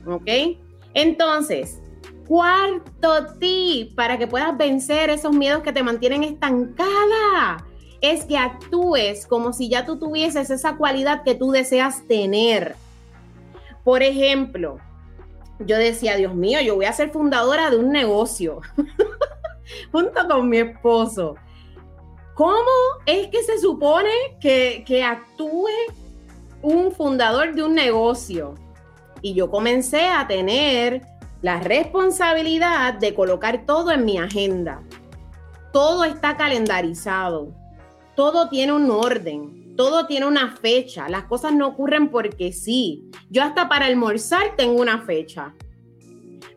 ¿Ok? 0.05 0.57
Entonces, 0.93 1.79
cuarto 2.27 3.33
tip 3.39 3.95
para 3.95 4.17
que 4.17 4.27
puedas 4.27 4.57
vencer 4.57 5.09
esos 5.09 5.33
miedos 5.33 5.63
que 5.63 5.73
te 5.73 5.83
mantienen 5.83 6.23
estancada 6.23 7.65
es 8.01 8.25
que 8.25 8.37
actúes 8.37 9.27
como 9.27 9.53
si 9.53 9.69
ya 9.69 9.85
tú 9.85 9.99
tuvieses 9.99 10.49
esa 10.49 10.75
cualidad 10.75 11.23
que 11.23 11.35
tú 11.35 11.51
deseas 11.51 12.07
tener. 12.07 12.75
Por 13.83 14.01
ejemplo, 14.01 14.79
yo 15.59 15.77
decía, 15.77 16.15
Dios 16.15 16.33
mío, 16.33 16.59
yo 16.61 16.75
voy 16.75 16.85
a 16.85 16.93
ser 16.93 17.11
fundadora 17.11 17.69
de 17.69 17.77
un 17.77 17.91
negocio 17.91 18.61
junto 19.91 20.27
con 20.27 20.49
mi 20.49 20.57
esposo. 20.57 21.35
¿Cómo 22.35 22.71
es 23.05 23.27
que 23.27 23.43
se 23.43 23.59
supone 23.59 24.09
que, 24.39 24.83
que 24.85 25.03
actúe 25.03 25.67
un 26.61 26.91
fundador 26.91 27.53
de 27.53 27.63
un 27.63 27.75
negocio? 27.75 28.55
Y 29.21 29.33
yo 29.33 29.49
comencé 29.49 30.07
a 30.07 30.27
tener 30.27 31.01
la 31.41 31.59
responsabilidad 31.59 32.95
de 32.95 33.13
colocar 33.13 33.65
todo 33.65 33.91
en 33.91 34.05
mi 34.05 34.17
agenda. 34.17 34.81
Todo 35.71 36.03
está 36.03 36.37
calendarizado. 36.37 37.53
Todo 38.15 38.49
tiene 38.49 38.73
un 38.73 38.89
orden 38.89 39.61
todo 39.75 40.05
tiene 40.05 40.27
una 40.27 40.55
fecha, 40.57 41.09
las 41.09 41.23
cosas 41.23 41.53
no 41.53 41.69
ocurren 41.69 42.09
porque 42.09 42.51
sí. 42.51 43.09
Yo 43.29 43.41
hasta 43.43 43.67
para 43.69 43.87
almorzar 43.87 44.55
tengo 44.55 44.79
una 44.79 45.01
fecha. 45.01 45.55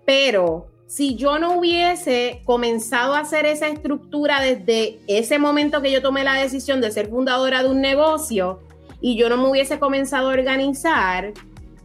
Pero 0.04 0.66
si 0.87 1.17
yo 1.17 1.38
no 1.38 1.59
hubiese 1.59 2.43
comenzado 2.45 3.14
a 3.14 3.21
hacer 3.21 3.47
esa 3.47 3.69
estructura 3.69 4.41
desde 4.41 4.99
ese 5.07 5.38
momento 5.38 5.83
que 5.83 5.91
yo 5.91 6.03
tomé 6.03 6.25
la 6.25 6.35
decisión 6.35 6.81
de 6.81 6.91
ser 6.91 7.09
fundadora 7.09 7.62
de 7.62 7.71
un 7.71 7.81
negocio 7.81 8.61
y 9.00 9.17
yo 9.17 9.29
no 9.29 9.37
me 9.37 9.50
hubiese 9.50 9.79
comenzado 9.79 10.31
a 10.31 10.35
organizar, 10.35 11.33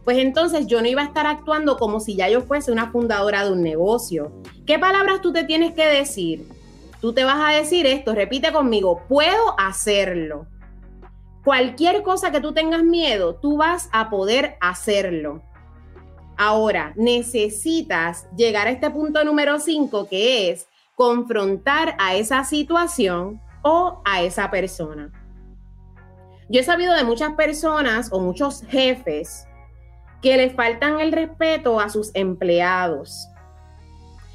pues 0.04 0.18
entonces 0.18 0.66
yo 0.66 0.80
no 0.80 0.88
iba 0.88 1.02
a 1.02 1.06
estar 1.06 1.26
actuando 1.26 1.76
como 1.76 2.00
si 2.00 2.16
ya 2.16 2.28
yo 2.28 2.42
fuese 2.42 2.72
una 2.72 2.90
fundadora 2.90 3.44
de 3.44 3.52
un 3.52 3.62
negocio. 3.62 4.32
¿Qué 4.66 4.78
palabras 4.78 5.20
tú 5.20 5.32
te 5.32 5.44
tienes 5.44 5.74
que 5.74 5.86
decir? 5.86 6.46
Tú 7.00 7.12
te 7.12 7.24
vas 7.24 7.38
a 7.40 7.56
decir 7.56 7.86
esto, 7.86 8.14
repite 8.14 8.52
conmigo, 8.52 9.02
puedo 9.08 9.58
hacerlo 9.58 10.46
cualquier 11.44 12.02
cosa 12.02 12.30
que 12.30 12.40
tú 12.40 12.52
tengas 12.52 12.82
miedo, 12.82 13.34
tú 13.36 13.56
vas 13.56 13.88
a 13.92 14.10
poder 14.10 14.56
hacerlo. 14.60 15.42
Ahora, 16.42 16.94
necesitas 16.96 18.26
llegar 18.34 18.66
a 18.66 18.70
este 18.70 18.88
punto 18.88 19.22
número 19.24 19.58
5, 19.58 20.08
que 20.08 20.48
es 20.48 20.66
confrontar 20.94 21.94
a 21.98 22.14
esa 22.14 22.44
situación 22.44 23.42
o 23.60 24.00
a 24.06 24.22
esa 24.22 24.50
persona. 24.50 25.12
Yo 26.48 26.60
he 26.60 26.64
sabido 26.64 26.94
de 26.94 27.04
muchas 27.04 27.34
personas 27.34 28.10
o 28.10 28.20
muchos 28.20 28.62
jefes 28.62 29.46
que 30.22 30.38
les 30.38 30.54
faltan 30.54 30.98
el 31.00 31.12
respeto 31.12 31.78
a 31.78 31.90
sus 31.90 32.10
empleados. 32.14 33.28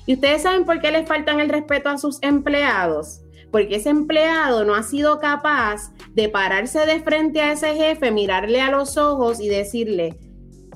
¿Y 0.06 0.14
ustedes 0.14 0.44
saben 0.44 0.64
por 0.64 0.82
qué 0.82 0.92
les 0.92 1.08
faltan 1.08 1.40
el 1.40 1.50
respeto 1.50 1.90
a 1.90 1.98
sus 1.98 2.20
empleados? 2.22 3.22
porque 3.52 3.78
ese 3.78 3.90
empleado 3.90 4.66
no 4.66 4.76
ha 4.76 4.84
sido 4.84 5.18
capaz 5.20 5.94
de 6.14 6.28
pararse 6.28 6.86
de 6.86 7.00
frente 7.00 7.40
a 7.40 7.54
ese 7.54 7.74
jefe, 7.74 8.12
mirarle 8.12 8.60
a 8.60 8.70
los 8.70 8.98
ojos 8.98 9.40
y 9.40 9.48
decirle, 9.48 10.20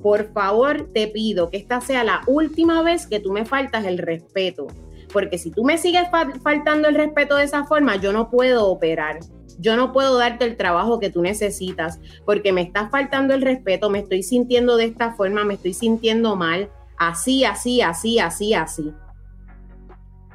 por 0.02 0.32
favor 0.34 0.90
te 0.94 1.08
pido 1.08 1.50
que 1.50 1.58
esta 1.58 1.82
sea 1.82 2.04
la 2.04 2.22
última 2.28 2.82
vez 2.82 3.08
que 3.08 3.20
tú 3.20 3.32
me 3.32 3.46
faltas 3.46 3.86
el 3.86 3.98
respeto, 3.98 4.68
porque 5.12 5.38
si 5.38 5.52
tú 5.52 5.64
me 5.64 5.78
sigues 5.78 6.08
faltando 6.44 6.88
el 6.88 6.96
respeto 6.96 7.36
de 7.36 7.44
esa 7.44 7.66
forma, 7.66 7.96
yo 7.98 8.14
no 8.14 8.30
puedo 8.30 8.68
operar. 8.68 9.20
Yo 9.62 9.76
no 9.76 9.92
puedo 9.92 10.18
darte 10.18 10.46
el 10.46 10.56
trabajo 10.56 11.00
que 11.00 11.10
tú 11.10 11.22
necesitas 11.22 12.00
porque 12.26 12.54
me 12.54 12.62
estás 12.62 12.90
faltando 12.90 13.34
el 13.34 13.42
respeto, 13.42 13.90
me 13.90 14.00
estoy 14.00 14.24
sintiendo 14.24 14.78
de 14.78 14.86
esta 14.86 15.14
forma, 15.14 15.44
me 15.44 15.56
estoy 15.56 15.74
sintiendo 15.74 16.38
mal, 16.38 16.70
así, 16.98 17.44
así, 17.44 17.82
así, 17.82 18.20
así, 18.20 18.54
así. 18.54 18.94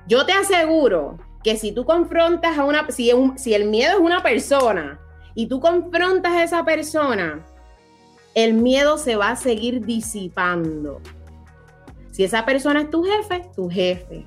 Yo 0.07 0.27
te 0.27 0.33
aseguro 0.33 1.17
que 1.43 1.57
si 1.57 1.73
tú 1.73 1.87
confrontas 1.87 2.59
a 2.59 2.65
una, 2.65 2.91
si, 2.91 3.13
si 3.37 3.55
el 3.55 3.71
miedo 3.71 3.93
es 3.93 3.99
una 3.99 4.23
persona 4.23 5.01
y 5.35 5.47
tú 5.47 5.59
confrontas 5.59 6.33
a 6.33 6.45
esa 6.45 6.65
persona 6.65 7.47
el 8.35 8.55
miedo 8.55 8.99
se 8.99 9.17
va 9.17 9.31
a 9.31 9.37
seguir 9.37 9.85
disipando. 9.85 11.01
Si 12.11 12.25
esa 12.25 12.45
persona 12.45 12.83
es 12.83 12.91
tu 12.91 13.05
jefe, 13.05 13.49
tu 13.55 13.69
jefe. 13.69 14.27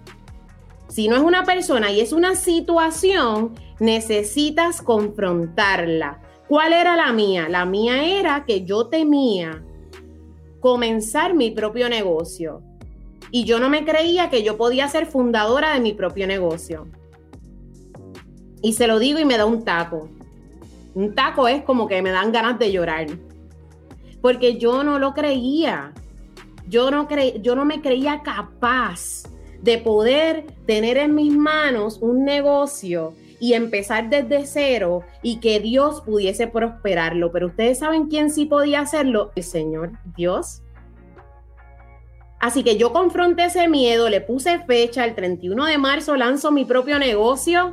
Si 0.88 1.08
no 1.08 1.16
es 1.16 1.22
una 1.22 1.44
persona 1.44 1.92
y 1.92 2.00
es 2.00 2.14
una 2.14 2.36
situación, 2.36 3.56
necesitas 3.80 4.82
confrontarla. 4.82 6.22
¿Cuál 6.48 6.74
era 6.74 6.96
la 6.96 7.12
mía? 7.12 7.50
La 7.50 7.66
mía 7.66 8.06
era 8.20 8.46
que 8.46 8.64
yo 8.64 8.88
temía 8.88 9.64
comenzar 10.62 11.34
mi 11.34 11.52
propio 11.52 11.90
negocio. 11.90 12.62
Y 13.32 13.44
yo 13.44 13.60
no 13.60 13.70
me 13.70 13.84
creía 13.84 14.30
que 14.30 14.44
yo 14.44 14.58
podía 14.58 14.88
ser 14.88 15.06
fundadora 15.06 15.74
de 15.74 15.82
mi 15.82 15.94
propio 15.94 16.26
negocio. 16.28 16.88
Y 18.62 18.74
se 18.74 18.88
lo 18.88 19.00
digo 19.00 19.20
y 19.20 19.26
me 19.26 19.38
da 19.38 19.46
un 19.46 19.66
taco. 19.66 20.10
Un 20.96 21.14
taco 21.14 21.48
es 21.48 21.64
como 21.64 21.88
que 21.88 22.02
me 22.02 22.12
dan 22.12 22.32
ganas 22.32 22.58
de 22.58 22.72
llorar. 22.72 23.08
Porque 24.22 24.58
yo 24.58 24.84
no 24.84 25.00
lo 25.00 25.14
creía. 25.14 25.94
Yo 26.68 26.92
no, 26.92 27.08
cre 27.08 27.40
yo 27.42 27.56
no 27.56 27.66
me 27.66 27.82
creía 27.82 28.22
capaz 28.24 29.24
de 29.62 29.78
poder 29.78 30.46
tener 30.66 30.98
en 30.98 31.16
mis 31.16 31.34
manos 31.34 32.00
un 32.02 32.26
negocio 32.26 33.14
y 33.40 33.54
empezar 33.54 34.10
desde 34.10 34.46
cero 34.46 35.04
y 35.22 35.40
que 35.40 35.60
Dios 35.60 36.02
pudiese 36.02 36.48
prosperarlo. 36.48 37.32
Pero 37.32 37.48
ustedes 37.48 37.80
saben 37.80 38.08
quién 38.08 38.30
sí 38.30 38.46
podía 38.46 38.82
hacerlo, 38.82 39.32
el 39.36 39.44
Señor 39.44 39.92
Dios. 40.16 40.62
Así 42.40 42.64
que 42.64 42.78
yo 42.78 42.94
confronté 42.94 43.46
ese 43.46 43.68
miedo, 43.68 44.10
le 44.10 44.22
puse 44.22 44.60
fecha, 44.60 45.06
el 45.06 45.16
31 45.16 45.66
de 45.66 45.78
marzo 45.78 46.16
lanzo 46.16 46.52
mi 46.52 46.66
propio 46.66 47.00
negocio 47.00 47.72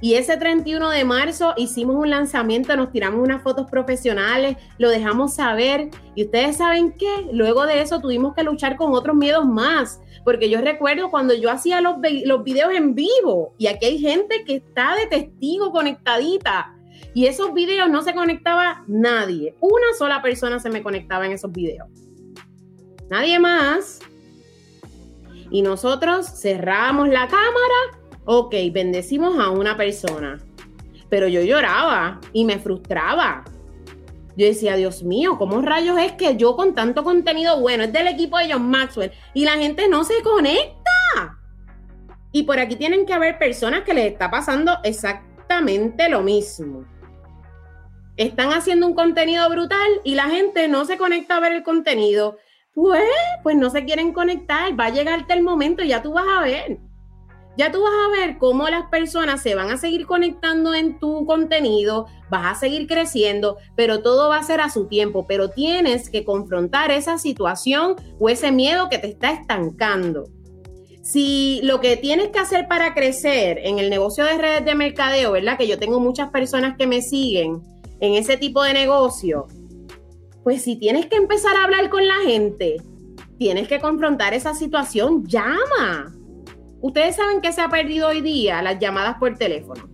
y 0.00 0.14
ese 0.14 0.36
31 0.36 0.90
de 0.90 1.04
marzo 1.04 1.54
hicimos 1.56 1.96
un 1.96 2.10
lanzamiento, 2.10 2.76
nos 2.76 2.92
tiramos 2.92 3.20
unas 3.20 3.42
fotos 3.42 3.68
profesionales, 3.68 4.56
lo 4.78 4.90
dejamos 4.90 5.34
saber. 5.34 5.90
Y 6.14 6.24
ustedes 6.24 6.58
saben 6.58 6.92
qué, 6.92 7.28
luego 7.32 7.66
de 7.66 7.80
eso 7.80 8.00
tuvimos 8.00 8.34
que 8.34 8.44
luchar 8.44 8.76
con 8.76 8.92
otros 8.92 9.16
miedos 9.16 9.44
más. 9.44 10.00
Porque 10.24 10.50
yo 10.50 10.60
recuerdo 10.60 11.10
cuando 11.10 11.34
yo 11.34 11.50
hacía 11.50 11.80
los, 11.80 11.96
los 12.24 12.44
videos 12.44 12.72
en 12.74 12.94
vivo 12.94 13.54
y 13.58 13.66
aquí 13.66 13.86
hay 13.86 13.98
gente 13.98 14.44
que 14.44 14.56
está 14.56 14.94
de 14.94 15.06
testigo 15.06 15.72
conectadita. 15.72 16.74
Y 17.14 17.26
esos 17.26 17.52
videos 17.52 17.88
no 17.90 18.02
se 18.02 18.14
conectaba 18.14 18.84
nadie. 18.86 19.56
Una 19.60 19.94
sola 19.98 20.22
persona 20.22 20.60
se 20.60 20.70
me 20.70 20.82
conectaba 20.82 21.26
en 21.26 21.32
esos 21.32 21.50
videos. 21.50 21.88
Nadie 23.10 23.38
más. 23.38 24.00
Y 25.50 25.62
nosotros 25.62 26.26
cerramos 26.40 27.08
la 27.08 27.26
cámara 27.26 27.97
ok, 28.30 28.54
bendecimos 28.72 29.38
a 29.38 29.48
una 29.48 29.74
persona, 29.74 30.38
pero 31.08 31.28
yo 31.28 31.40
lloraba 31.40 32.20
y 32.34 32.44
me 32.44 32.58
frustraba. 32.58 33.42
Yo 34.36 34.44
decía, 34.44 34.76
Dios 34.76 35.02
mío, 35.02 35.38
¿cómo 35.38 35.62
rayos 35.62 35.98
es 35.98 36.12
que 36.12 36.36
yo 36.36 36.54
con 36.54 36.74
tanto 36.74 37.04
contenido 37.04 37.58
bueno, 37.58 37.84
es 37.84 37.92
del 37.92 38.06
equipo 38.06 38.36
de 38.36 38.52
John 38.52 38.68
Maxwell 38.68 39.12
y 39.32 39.46
la 39.46 39.52
gente 39.52 39.88
no 39.88 40.04
se 40.04 40.22
conecta? 40.22 41.38
Y 42.30 42.42
por 42.42 42.58
aquí 42.58 42.76
tienen 42.76 43.06
que 43.06 43.14
haber 43.14 43.38
personas 43.38 43.82
que 43.84 43.94
les 43.94 44.12
está 44.12 44.30
pasando 44.30 44.76
exactamente 44.84 46.10
lo 46.10 46.20
mismo. 46.20 46.84
Están 48.18 48.52
haciendo 48.52 48.86
un 48.86 48.94
contenido 48.94 49.48
brutal 49.48 49.88
y 50.04 50.16
la 50.16 50.28
gente 50.28 50.68
no 50.68 50.84
se 50.84 50.98
conecta 50.98 51.38
a 51.38 51.40
ver 51.40 51.52
el 51.52 51.62
contenido. 51.62 52.36
Pues, 52.74 53.08
pues 53.42 53.56
no 53.56 53.70
se 53.70 53.86
quieren 53.86 54.12
conectar. 54.12 54.78
Va 54.78 54.86
a 54.86 54.90
llegarte 54.90 55.32
el 55.32 55.42
momento 55.42 55.82
y 55.82 55.88
ya 55.88 56.02
tú 56.02 56.12
vas 56.12 56.26
a 56.28 56.42
ver 56.42 56.87
ya 57.58 57.72
tú 57.72 57.82
vas 57.82 57.92
a 58.06 58.20
ver 58.20 58.38
cómo 58.38 58.68
las 58.68 58.88
personas 58.88 59.42
se 59.42 59.56
van 59.56 59.70
a 59.70 59.76
seguir 59.76 60.06
conectando 60.06 60.74
en 60.74 61.00
tu 61.00 61.26
contenido, 61.26 62.06
vas 62.30 62.56
a 62.56 62.60
seguir 62.60 62.86
creciendo, 62.86 63.56
pero 63.74 64.00
todo 64.00 64.28
va 64.28 64.36
a 64.36 64.42
ser 64.44 64.60
a 64.60 64.70
su 64.70 64.86
tiempo, 64.86 65.26
pero 65.26 65.50
tienes 65.50 66.08
que 66.08 66.24
confrontar 66.24 66.92
esa 66.92 67.18
situación 67.18 67.96
o 68.20 68.28
ese 68.28 68.52
miedo 68.52 68.88
que 68.88 68.98
te 68.98 69.08
está 69.08 69.32
estancando. 69.32 70.30
Si 71.02 71.60
lo 71.64 71.80
que 71.80 71.96
tienes 71.96 72.28
que 72.28 72.38
hacer 72.38 72.68
para 72.68 72.94
crecer 72.94 73.58
en 73.64 73.80
el 73.80 73.90
negocio 73.90 74.24
de 74.24 74.38
redes 74.38 74.64
de 74.64 74.76
mercadeo, 74.76 75.32
¿verdad? 75.32 75.58
Que 75.58 75.66
yo 75.66 75.80
tengo 75.80 75.98
muchas 75.98 76.30
personas 76.30 76.76
que 76.76 76.86
me 76.86 77.02
siguen 77.02 77.60
en 77.98 78.14
ese 78.14 78.36
tipo 78.36 78.62
de 78.62 78.72
negocio, 78.72 79.48
pues 80.44 80.62
si 80.62 80.76
tienes 80.76 81.06
que 81.06 81.16
empezar 81.16 81.56
a 81.56 81.64
hablar 81.64 81.90
con 81.90 82.06
la 82.06 82.18
gente, 82.24 82.76
tienes 83.36 83.66
que 83.66 83.80
confrontar 83.80 84.32
esa 84.32 84.54
situación, 84.54 85.26
llama 85.26 86.14
Ustedes 86.80 87.16
saben 87.16 87.40
que 87.40 87.52
se 87.52 87.60
ha 87.60 87.68
perdido 87.68 88.08
hoy 88.08 88.20
día 88.20 88.62
las 88.62 88.78
llamadas 88.78 89.16
por 89.18 89.36
teléfono. 89.36 89.88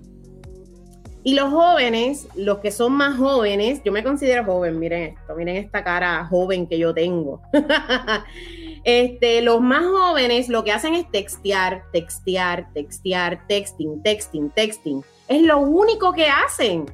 Y 1.27 1.35
los 1.35 1.51
jóvenes, 1.51 2.29
los 2.37 2.59
que 2.59 2.71
son 2.71 2.93
más 2.93 3.17
jóvenes, 3.17 3.81
yo 3.83 3.93
me 3.93 4.05
considero 4.05 4.45
joven, 4.45 4.79
miren 4.79 5.15
esto, 5.15 5.35
miren 5.35 5.57
esta 5.57 5.83
cara 5.83 6.27
joven 6.27 6.67
que 6.67 6.79
yo 6.79 6.93
tengo. 6.93 7.41
este, 8.85 9.41
los 9.41 9.63
más 9.63 9.87
jóvenes 9.87 10.51
lo 10.51 10.65
que 10.65 10.73
hacen 10.73 10.93
es 10.93 11.11
textear, 11.11 11.85
textear, 11.95 12.71
textear, 12.75 13.47
texting, 13.49 14.03
texting, 14.03 14.51
texting. 14.51 15.03
Es 15.27 15.41
lo 15.41 15.61
único 15.61 16.13
que 16.13 16.27
hacen. 16.27 16.85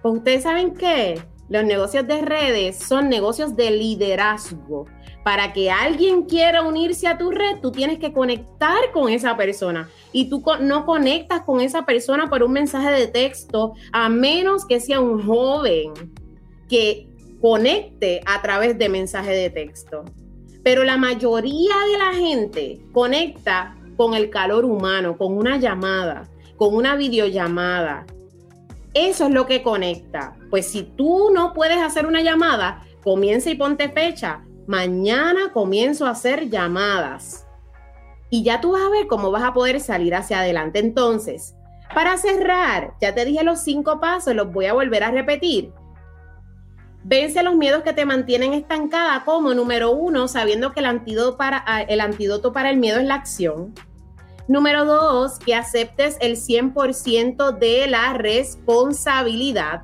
Pues 0.00 0.18
ustedes 0.18 0.44
saben 0.44 0.72
que 0.72 1.20
los 1.48 1.64
negocios 1.64 2.06
de 2.06 2.22
redes 2.22 2.78
son 2.78 3.08
negocios 3.08 3.56
de 3.56 3.70
liderazgo 3.70 4.86
para 5.26 5.52
que 5.52 5.72
alguien 5.72 6.22
quiera 6.22 6.62
unirse 6.62 7.08
a 7.08 7.18
tu 7.18 7.32
red, 7.32 7.58
tú 7.60 7.72
tienes 7.72 7.98
que 7.98 8.12
conectar 8.12 8.92
con 8.92 9.08
esa 9.08 9.36
persona. 9.36 9.88
Y 10.12 10.28
tú 10.30 10.40
no 10.60 10.86
conectas 10.86 11.42
con 11.42 11.60
esa 11.60 11.84
persona 11.84 12.30
por 12.30 12.44
un 12.44 12.52
mensaje 12.52 12.92
de 12.92 13.08
texto, 13.08 13.74
a 13.90 14.08
menos 14.08 14.64
que 14.64 14.78
sea 14.78 15.00
un 15.00 15.26
joven 15.26 15.92
que 16.68 17.08
conecte 17.40 18.20
a 18.24 18.40
través 18.40 18.78
de 18.78 18.88
mensaje 18.88 19.32
de 19.32 19.50
texto. 19.50 20.04
Pero 20.62 20.84
la 20.84 20.96
mayoría 20.96 21.74
de 21.90 21.98
la 21.98 22.12
gente 22.14 22.78
conecta 22.92 23.76
con 23.96 24.14
el 24.14 24.30
calor 24.30 24.64
humano, 24.64 25.18
con 25.18 25.36
una 25.36 25.56
llamada, 25.56 26.28
con 26.56 26.72
una 26.72 26.94
videollamada. 26.94 28.06
Eso 28.98 29.26
es 29.26 29.30
lo 29.30 29.44
que 29.44 29.62
conecta. 29.62 30.36
Pues 30.48 30.68
si 30.68 30.82
tú 30.82 31.28
no 31.30 31.52
puedes 31.52 31.76
hacer 31.76 32.06
una 32.06 32.22
llamada, 32.22 32.82
comienza 33.04 33.50
y 33.50 33.54
ponte 33.54 33.90
fecha 33.90 34.42
mañana 34.66 35.52
comienzo 35.52 36.06
a 36.06 36.10
hacer 36.10 36.48
llamadas. 36.48 37.46
Y 38.30 38.42
ya 38.42 38.60
tú 38.60 38.72
vas 38.72 38.82
a 38.82 38.88
ver 38.88 39.06
cómo 39.06 39.30
vas 39.30 39.44
a 39.44 39.52
poder 39.52 39.80
salir 39.80 40.14
hacia 40.14 40.40
adelante. 40.40 40.78
Entonces, 40.78 41.54
para 41.94 42.16
cerrar, 42.16 42.94
ya 43.00 43.14
te 43.14 43.24
dije 43.24 43.44
los 43.44 43.60
cinco 43.60 44.00
pasos, 44.00 44.34
los 44.34 44.50
voy 44.50 44.64
a 44.66 44.72
volver 44.72 45.04
a 45.04 45.10
repetir. 45.10 45.72
Vence 47.04 47.42
los 47.42 47.54
miedos 47.54 47.82
que 47.82 47.92
te 47.92 48.04
mantienen 48.04 48.52
estancada, 48.52 49.24
como 49.24 49.52
número 49.52 49.92
uno, 49.92 50.26
sabiendo 50.26 50.72
que 50.72 50.80
el 50.80 50.86
antídoto 50.86 51.36
para 51.36 51.64
el, 51.88 52.00
antídoto 52.00 52.52
para 52.52 52.70
el 52.70 52.78
miedo 52.78 52.98
es 52.98 53.06
la 53.06 53.14
acción. 53.14 53.74
Número 54.48 54.84
dos, 54.84 55.38
que 55.40 55.54
aceptes 55.54 56.16
el 56.20 56.36
100% 56.36 57.58
de 57.58 57.88
la 57.88 58.12
responsabilidad. 58.12 59.82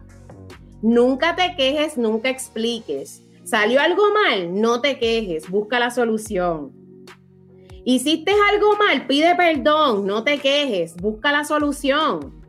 Nunca 0.83 1.35
te 1.35 1.57
quejes, 1.57 1.98
nunca 1.98 2.29
expliques. 2.29 3.22
Salió 3.44 3.81
algo 3.81 4.05
mal, 4.12 4.61
no 4.61 4.81
te 4.81 4.98
quejes, 4.98 5.51
busca 5.51 5.81
la 5.81 5.90
solución. 5.90 6.72
Hiciste 7.85 8.33
algo 8.53 8.77
mal, 8.77 9.09
pide 9.09 9.35
perdón, 9.35 10.07
no 10.07 10.22
te 10.22 10.38
quejes, 10.38 10.94
busca 10.96 11.33
la 11.33 11.44
solución. 11.44 12.40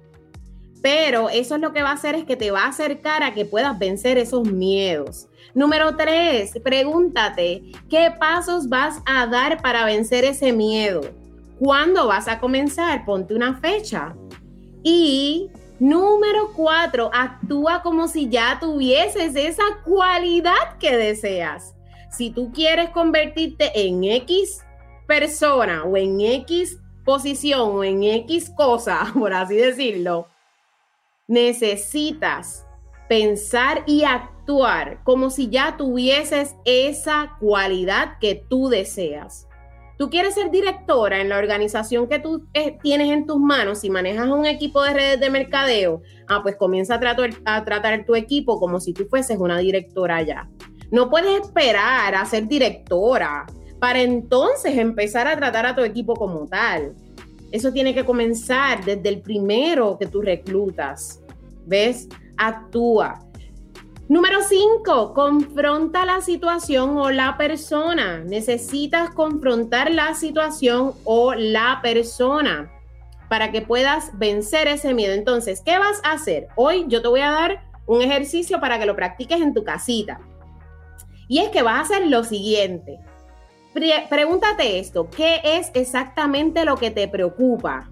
Pero 0.83 1.29
eso 1.29 1.55
es 1.55 1.61
lo 1.61 1.73
que 1.73 1.81
va 1.81 1.89
a 1.89 1.93
hacer 1.93 2.13
es 2.13 2.25
que 2.25 2.35
te 2.35 2.51
va 2.51 2.65
a 2.65 2.69
acercar 2.69 3.23
a 3.23 3.33
que 3.33 3.45
puedas 3.45 3.79
vencer 3.79 4.19
esos 4.19 4.47
miedos. 4.51 5.27
Número 5.55 5.95
tres, 5.95 6.53
pregúntate, 6.63 7.63
¿qué 7.89 8.13
pasos 8.19 8.69
vas 8.69 9.01
a 9.05 9.25
dar 9.25 9.61
para 9.61 9.85
vencer 9.85 10.25
ese 10.25 10.53
miedo? 10.53 11.01
¿Cuándo 11.63 12.07
vas 12.07 12.27
a 12.27 12.41
comenzar? 12.41 13.05
Ponte 13.05 13.33
una 13.33 13.55
fecha. 13.55 14.13
Y 14.83 15.49
Número 15.79 16.51
cuatro, 16.53 17.09
actúa 17.13 17.81
como 17.81 18.09
si 18.09 18.27
ya 18.27 18.57
tuvieses 18.59 19.33
esa 19.35 19.63
cualidad 19.85 20.77
que 20.77 20.95
deseas. 20.97 21.73
Si 22.11 22.31
tú 22.31 22.51
quieres 22.51 22.89
convertirte 22.89 23.71
en 23.87 24.03
X 24.03 24.61
persona 25.07 25.83
o 25.83 25.95
en 25.95 26.19
X 26.19 26.79
posición 27.05 27.77
o 27.77 27.83
en 27.83 28.03
X 28.03 28.51
cosa, 28.55 29.11
por 29.17 29.33
así 29.33 29.55
decirlo, 29.55 30.27
necesitas 31.27 32.65
pensar 33.07 33.83
y 33.87 34.03
actuar 34.03 35.01
como 35.03 35.29
si 35.29 35.49
ya 35.49 35.77
tuvieses 35.77 36.55
esa 36.65 37.37
cualidad 37.39 38.19
que 38.19 38.35
tú 38.35 38.67
deseas. 38.67 39.47
Tú 40.03 40.09
quieres 40.09 40.33
ser 40.33 40.51
directora 40.51 41.21
en 41.21 41.29
la 41.29 41.37
organización 41.37 42.09
que 42.09 42.19
tú 42.19 42.45
eh, 42.53 42.77
tienes 42.83 43.09
en 43.09 43.25
tus 43.25 43.39
manos 43.39 43.85
y 43.85 43.89
manejas 43.89 44.27
un 44.27 44.45
equipo 44.45 44.83
de 44.83 44.93
redes 44.93 45.19
de 45.21 45.29
mercadeo. 45.29 46.01
Ah, 46.27 46.41
pues 46.43 46.57
comienza 46.57 46.95
a 46.95 46.99
tratar, 46.99 47.29
a 47.45 47.63
tratar 47.63 48.05
tu 48.05 48.13
equipo 48.13 48.59
como 48.59 48.81
si 48.81 48.91
tú 48.91 49.05
fueses 49.05 49.37
una 49.39 49.59
directora 49.59 50.21
ya. 50.21 50.49
No 50.91 51.09
puedes 51.09 51.43
esperar 51.43 52.15
a 52.15 52.25
ser 52.25 52.49
directora 52.49 53.45
para 53.79 54.01
entonces 54.01 54.77
empezar 54.77 55.25
a 55.25 55.37
tratar 55.37 55.67
a 55.67 55.73
tu 55.73 55.83
equipo 55.83 56.15
como 56.15 56.47
tal. 56.47 56.95
Eso 57.53 57.71
tiene 57.71 57.93
que 57.93 58.03
comenzar 58.03 58.83
desde 58.83 59.07
el 59.07 59.21
primero 59.21 59.97
que 59.97 60.07
tú 60.07 60.21
reclutas. 60.21 61.21
¿Ves? 61.65 62.09
Actúa. 62.35 63.22
Número 64.09 64.41
5, 64.41 65.13
confronta 65.13 66.05
la 66.05 66.19
situación 66.19 66.97
o 66.97 67.09
la 67.09 67.37
persona. 67.37 68.19
Necesitas 68.19 69.09
confrontar 69.11 69.91
la 69.91 70.13
situación 70.13 70.93
o 71.05 71.33
la 71.33 71.79
persona 71.81 72.69
para 73.29 73.51
que 73.51 73.61
puedas 73.61 74.11
vencer 74.19 74.67
ese 74.67 74.93
miedo. 74.93 75.13
Entonces, 75.13 75.61
¿qué 75.65 75.77
vas 75.79 76.01
a 76.03 76.11
hacer? 76.11 76.49
Hoy 76.57 76.83
yo 76.89 77.01
te 77.01 77.07
voy 77.07 77.21
a 77.21 77.31
dar 77.31 77.63
un 77.85 78.01
ejercicio 78.01 78.59
para 78.59 78.77
que 78.77 78.85
lo 78.85 78.95
practiques 78.95 79.41
en 79.41 79.53
tu 79.53 79.63
casita. 79.63 80.19
Y 81.29 81.39
es 81.39 81.49
que 81.49 81.61
vas 81.61 81.77
a 81.77 81.81
hacer 81.81 82.07
lo 82.07 82.25
siguiente. 82.25 82.99
pregúntate 84.09 84.79
esto, 84.79 85.09
¿qué 85.09 85.39
es 85.43 85.71
exactamente 85.73 86.65
lo 86.65 86.75
que 86.75 86.91
te 86.91 87.07
preocupa? 87.07 87.89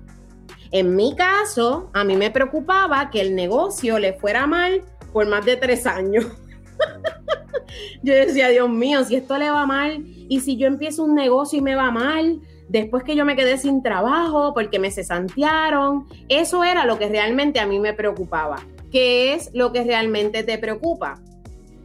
En 0.71 0.93
mi 0.95 1.15
caso, 1.15 1.89
a 1.93 2.03
mí 2.03 2.17
me 2.17 2.31
preocupaba 2.31 3.09
que 3.09 3.21
el 3.21 3.33
negocio 3.33 3.97
le 3.97 4.13
fuera 4.13 4.45
mal 4.45 4.83
por 5.11 5.27
más 5.27 5.45
de 5.45 5.57
tres 5.57 5.85
años. 5.85 6.25
yo 8.03 8.13
decía, 8.13 8.49
Dios 8.49 8.69
mío, 8.69 9.03
si 9.03 9.15
esto 9.15 9.37
le 9.37 9.49
va 9.49 9.65
mal 9.65 10.03
y 10.05 10.39
si 10.41 10.57
yo 10.57 10.67
empiezo 10.67 11.03
un 11.03 11.15
negocio 11.15 11.59
y 11.59 11.61
me 11.61 11.75
va 11.75 11.91
mal, 11.91 12.41
después 12.67 13.03
que 13.03 13.15
yo 13.15 13.25
me 13.25 13.35
quedé 13.35 13.57
sin 13.57 13.83
trabajo 13.83 14.53
porque 14.53 14.79
me 14.79 14.91
cesantearon, 14.91 16.07
eso 16.29 16.63
era 16.63 16.85
lo 16.85 16.97
que 16.97 17.09
realmente 17.09 17.59
a 17.59 17.67
mí 17.67 17.79
me 17.79 17.93
preocupaba. 17.93 18.57
¿Qué 18.91 19.33
es 19.33 19.51
lo 19.53 19.71
que 19.71 19.83
realmente 19.83 20.43
te 20.43 20.57
preocupa? 20.57 21.21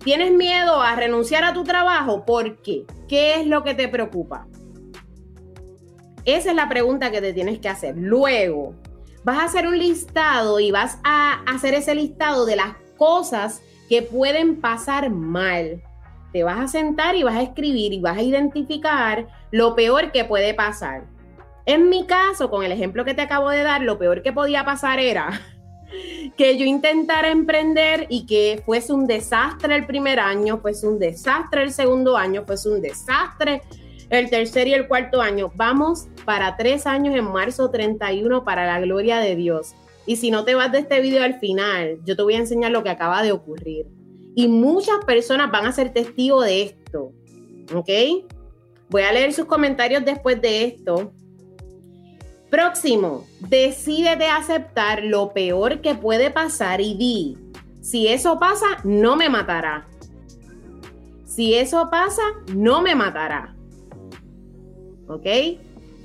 ¿Tienes 0.03 0.33
miedo 0.33 0.81
a 0.81 0.95
renunciar 0.95 1.45
a 1.45 1.53
tu 1.53 1.65
trabajo? 1.65 2.25
¿Por 2.25 2.63
qué? 2.63 2.85
¿Qué 3.09 3.41
es 3.41 3.47
lo 3.47 3.65
que 3.65 3.75
te 3.75 3.89
preocupa? 3.89 4.47
Esa 6.25 6.51
es 6.51 6.57
la 6.57 6.69
pregunta 6.69 7.11
que 7.11 7.21
te 7.21 7.33
tienes 7.33 7.61
que 7.61 7.69
hacer. 7.69 7.97
Luego, 7.97 8.75
vas 9.25 9.39
a 9.39 9.45
hacer 9.45 9.67
un 9.67 9.79
listado 9.79 10.61
y 10.61 10.71
vas 10.71 10.99
a 11.05 11.43
hacer 11.47 11.75
ese 11.75 11.95
listado 11.95 12.47
de 12.47 12.57
las 12.57 12.75
cosas 12.97 13.63
que 13.89 14.03
pueden 14.03 14.61
pasar 14.61 15.11
mal. 15.11 15.83
Te 16.33 16.43
vas 16.43 16.59
a 16.59 16.69
sentar 16.69 17.15
y 17.15 17.23
vas 17.23 17.37
a 17.37 17.43
escribir 17.43 17.93
y 17.93 18.01
vas 18.01 18.19
a 18.19 18.23
identificar 18.23 19.27
lo 19.51 19.75
peor 19.75 20.13
que 20.13 20.25
puede 20.25 20.55
pasar. 20.55 21.05
En 21.65 21.89
mi 21.89 22.07
caso, 22.07 22.51
con 22.51 22.65
el 22.65 22.73
ejemplo 22.73 23.05
que 23.05 23.15
te 23.15 23.23
acabo 23.23 23.51
de 23.51 23.63
dar, 23.63 23.83
lo 23.83 23.99
peor 23.99 24.23
que 24.23 24.33
podía 24.33 24.65
pasar 24.65 25.01
era 25.01 25.41
que 26.37 26.57
yo 26.59 26.65
intentara 26.65 27.31
emprender 27.31 28.07
y 28.09 28.27
que 28.27 28.63
fuese 28.65 28.93
un 28.93 29.07
desastre 29.07 29.75
el 29.75 29.87
primer 29.87 30.21
año, 30.21 30.59
fuese 30.59 30.87
un 30.87 30.99
desastre 30.99 31.63
el 31.63 31.73
segundo 31.73 32.17
año, 32.17 32.45
fuese 32.45 32.69
un 32.69 32.81
desastre 32.81 33.63
el 34.11 34.31
tercer 34.31 34.69
y 34.69 34.75
el 34.75 34.87
cuarto 34.87 35.21
año. 35.21 35.51
Vamos 35.55 36.07
para 36.25 36.57
tres 36.57 36.87
años 36.87 37.17
en 37.17 37.25
marzo 37.25 37.71
31 37.71 38.45
para 38.45 38.67
la 38.67 38.81
gloria 38.81 39.19
de 39.19 39.37
Dios. 39.37 39.75
Y 40.07 40.17
si 40.17 40.31
no 40.31 40.45
te 40.45 40.55
vas 40.55 40.71
de 40.73 40.79
este 40.79 41.01
video 41.01 41.25
al 41.25 41.39
final, 41.41 41.99
yo 42.05 42.17
te 42.17 42.23
voy 42.23 42.35
a 42.35 42.39
enseñar 42.39 42.71
lo 42.71 42.83
que 42.83 42.91
acaba 42.91 43.23
de 43.23 43.33
ocurrir. 43.33 43.87
Y 44.35 44.49
muchas 44.49 45.05
personas 45.05 45.51
van 45.51 45.67
a 45.67 45.73
ser 45.73 45.93
testigos 45.93 46.45
de 46.45 46.63
esto. 46.63 47.13
¿Ok? 47.75 47.91
Voy 48.89 49.03
a 49.03 49.13
leer 49.13 49.33
sus 49.33 49.47
comentarios 49.47 50.05
después 50.05 50.41
de 50.41 50.65
esto. 50.65 51.13
Próximo, 52.51 53.27
decídete 53.41 54.27
aceptar 54.27 55.03
lo 55.03 55.33
peor 55.33 55.81
que 55.81 55.97
puede 55.97 56.31
pasar 56.31 56.81
y 56.81 56.95
di, 56.95 57.37
si 57.87 58.09
eso 58.09 58.39
pasa, 58.39 58.67
no 58.85 59.17
me 59.17 59.29
matará. 59.29 59.89
Si 61.25 61.55
eso 61.55 61.89
pasa, 61.91 62.23
no 62.55 62.83
me 62.83 62.95
matará. 62.95 63.55
¿Ok? 65.09 65.27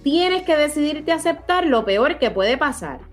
Tienes 0.04 0.44
que 0.44 0.58
decidirte 0.58 1.12
aceptar 1.12 1.66
lo 1.66 1.86
peor 1.86 2.20
que 2.20 2.32
puede 2.32 2.58
pasar. 2.58 3.11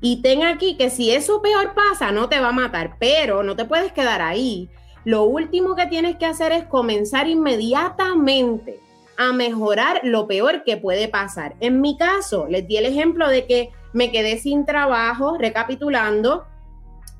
Y 0.00 0.22
ten 0.22 0.42
aquí 0.42 0.76
que 0.76 0.90
si 0.90 1.10
eso 1.10 1.42
peor 1.42 1.74
pasa, 1.74 2.12
no 2.12 2.28
te 2.28 2.40
va 2.40 2.48
a 2.48 2.52
matar, 2.52 2.96
pero 2.98 3.42
no 3.42 3.56
te 3.56 3.64
puedes 3.64 3.92
quedar 3.92 4.22
ahí. 4.22 4.70
Lo 5.04 5.24
último 5.24 5.76
que 5.76 5.86
tienes 5.86 6.16
que 6.16 6.26
hacer 6.26 6.52
es 6.52 6.64
comenzar 6.64 7.28
inmediatamente 7.28 8.80
a 9.16 9.32
mejorar 9.32 10.00
lo 10.02 10.26
peor 10.26 10.64
que 10.64 10.78
puede 10.78 11.08
pasar. 11.08 11.54
En 11.60 11.80
mi 11.80 11.96
caso, 11.96 12.46
les 12.48 12.66
di 12.66 12.78
el 12.78 12.86
ejemplo 12.86 13.28
de 13.28 13.46
que 13.46 13.70
me 13.92 14.10
quedé 14.10 14.38
sin 14.38 14.64
trabajo, 14.64 15.36
recapitulando, 15.38 16.46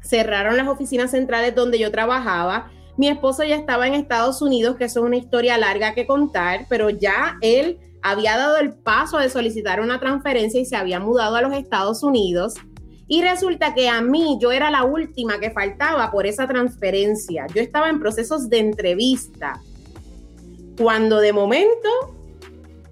cerraron 0.03 0.57
las 0.57 0.69
oficinas 0.69 1.11
centrales 1.11 1.55
donde 1.55 1.79
yo 1.79 1.91
trabajaba, 1.91 2.71
mi 2.97 3.09
esposo 3.09 3.45
ya 3.45 3.57
estaba 3.57 3.87
en 3.87 3.95
Estados 3.95 4.43
Unidos, 4.43 4.77
que 4.77 4.85
eso 4.85 5.01
es 5.01 5.07
una 5.07 5.17
historia 5.17 5.57
larga 5.57 5.95
que 5.95 6.07
contar, 6.07 6.67
pero 6.69 6.91
ya 6.91 7.37
él 7.41 7.79
había 8.03 8.37
dado 8.37 8.57
el 8.57 8.75
paso 8.75 9.19
de 9.19 9.31
solicitar 9.31 9.81
una 9.81 10.01
transferencia 10.01 10.61
y 10.61 10.67
se 10.67 10.77
había 10.77 11.01
mudado 11.01 11.37
a 11.37 11.43
los 11.43 11.53
Estados 11.55 12.03
Unidos. 12.03 12.55
Y 13.13 13.23
resulta 13.23 13.75
que 13.75 13.89
a 13.89 14.01
mí 14.01 14.39
yo 14.41 14.53
era 14.53 14.71
la 14.71 14.85
última 14.85 15.41
que 15.41 15.51
faltaba 15.51 16.13
por 16.13 16.29
esa 16.29 16.47
transferencia. 16.47 17.45
Yo 17.53 17.61
estaba 17.61 17.89
en 17.89 17.99
procesos 17.99 18.49
de 18.49 18.61
entrevista. 18.61 19.61
Cuando 20.79 21.19
de 21.19 21.33
momento 21.33 21.89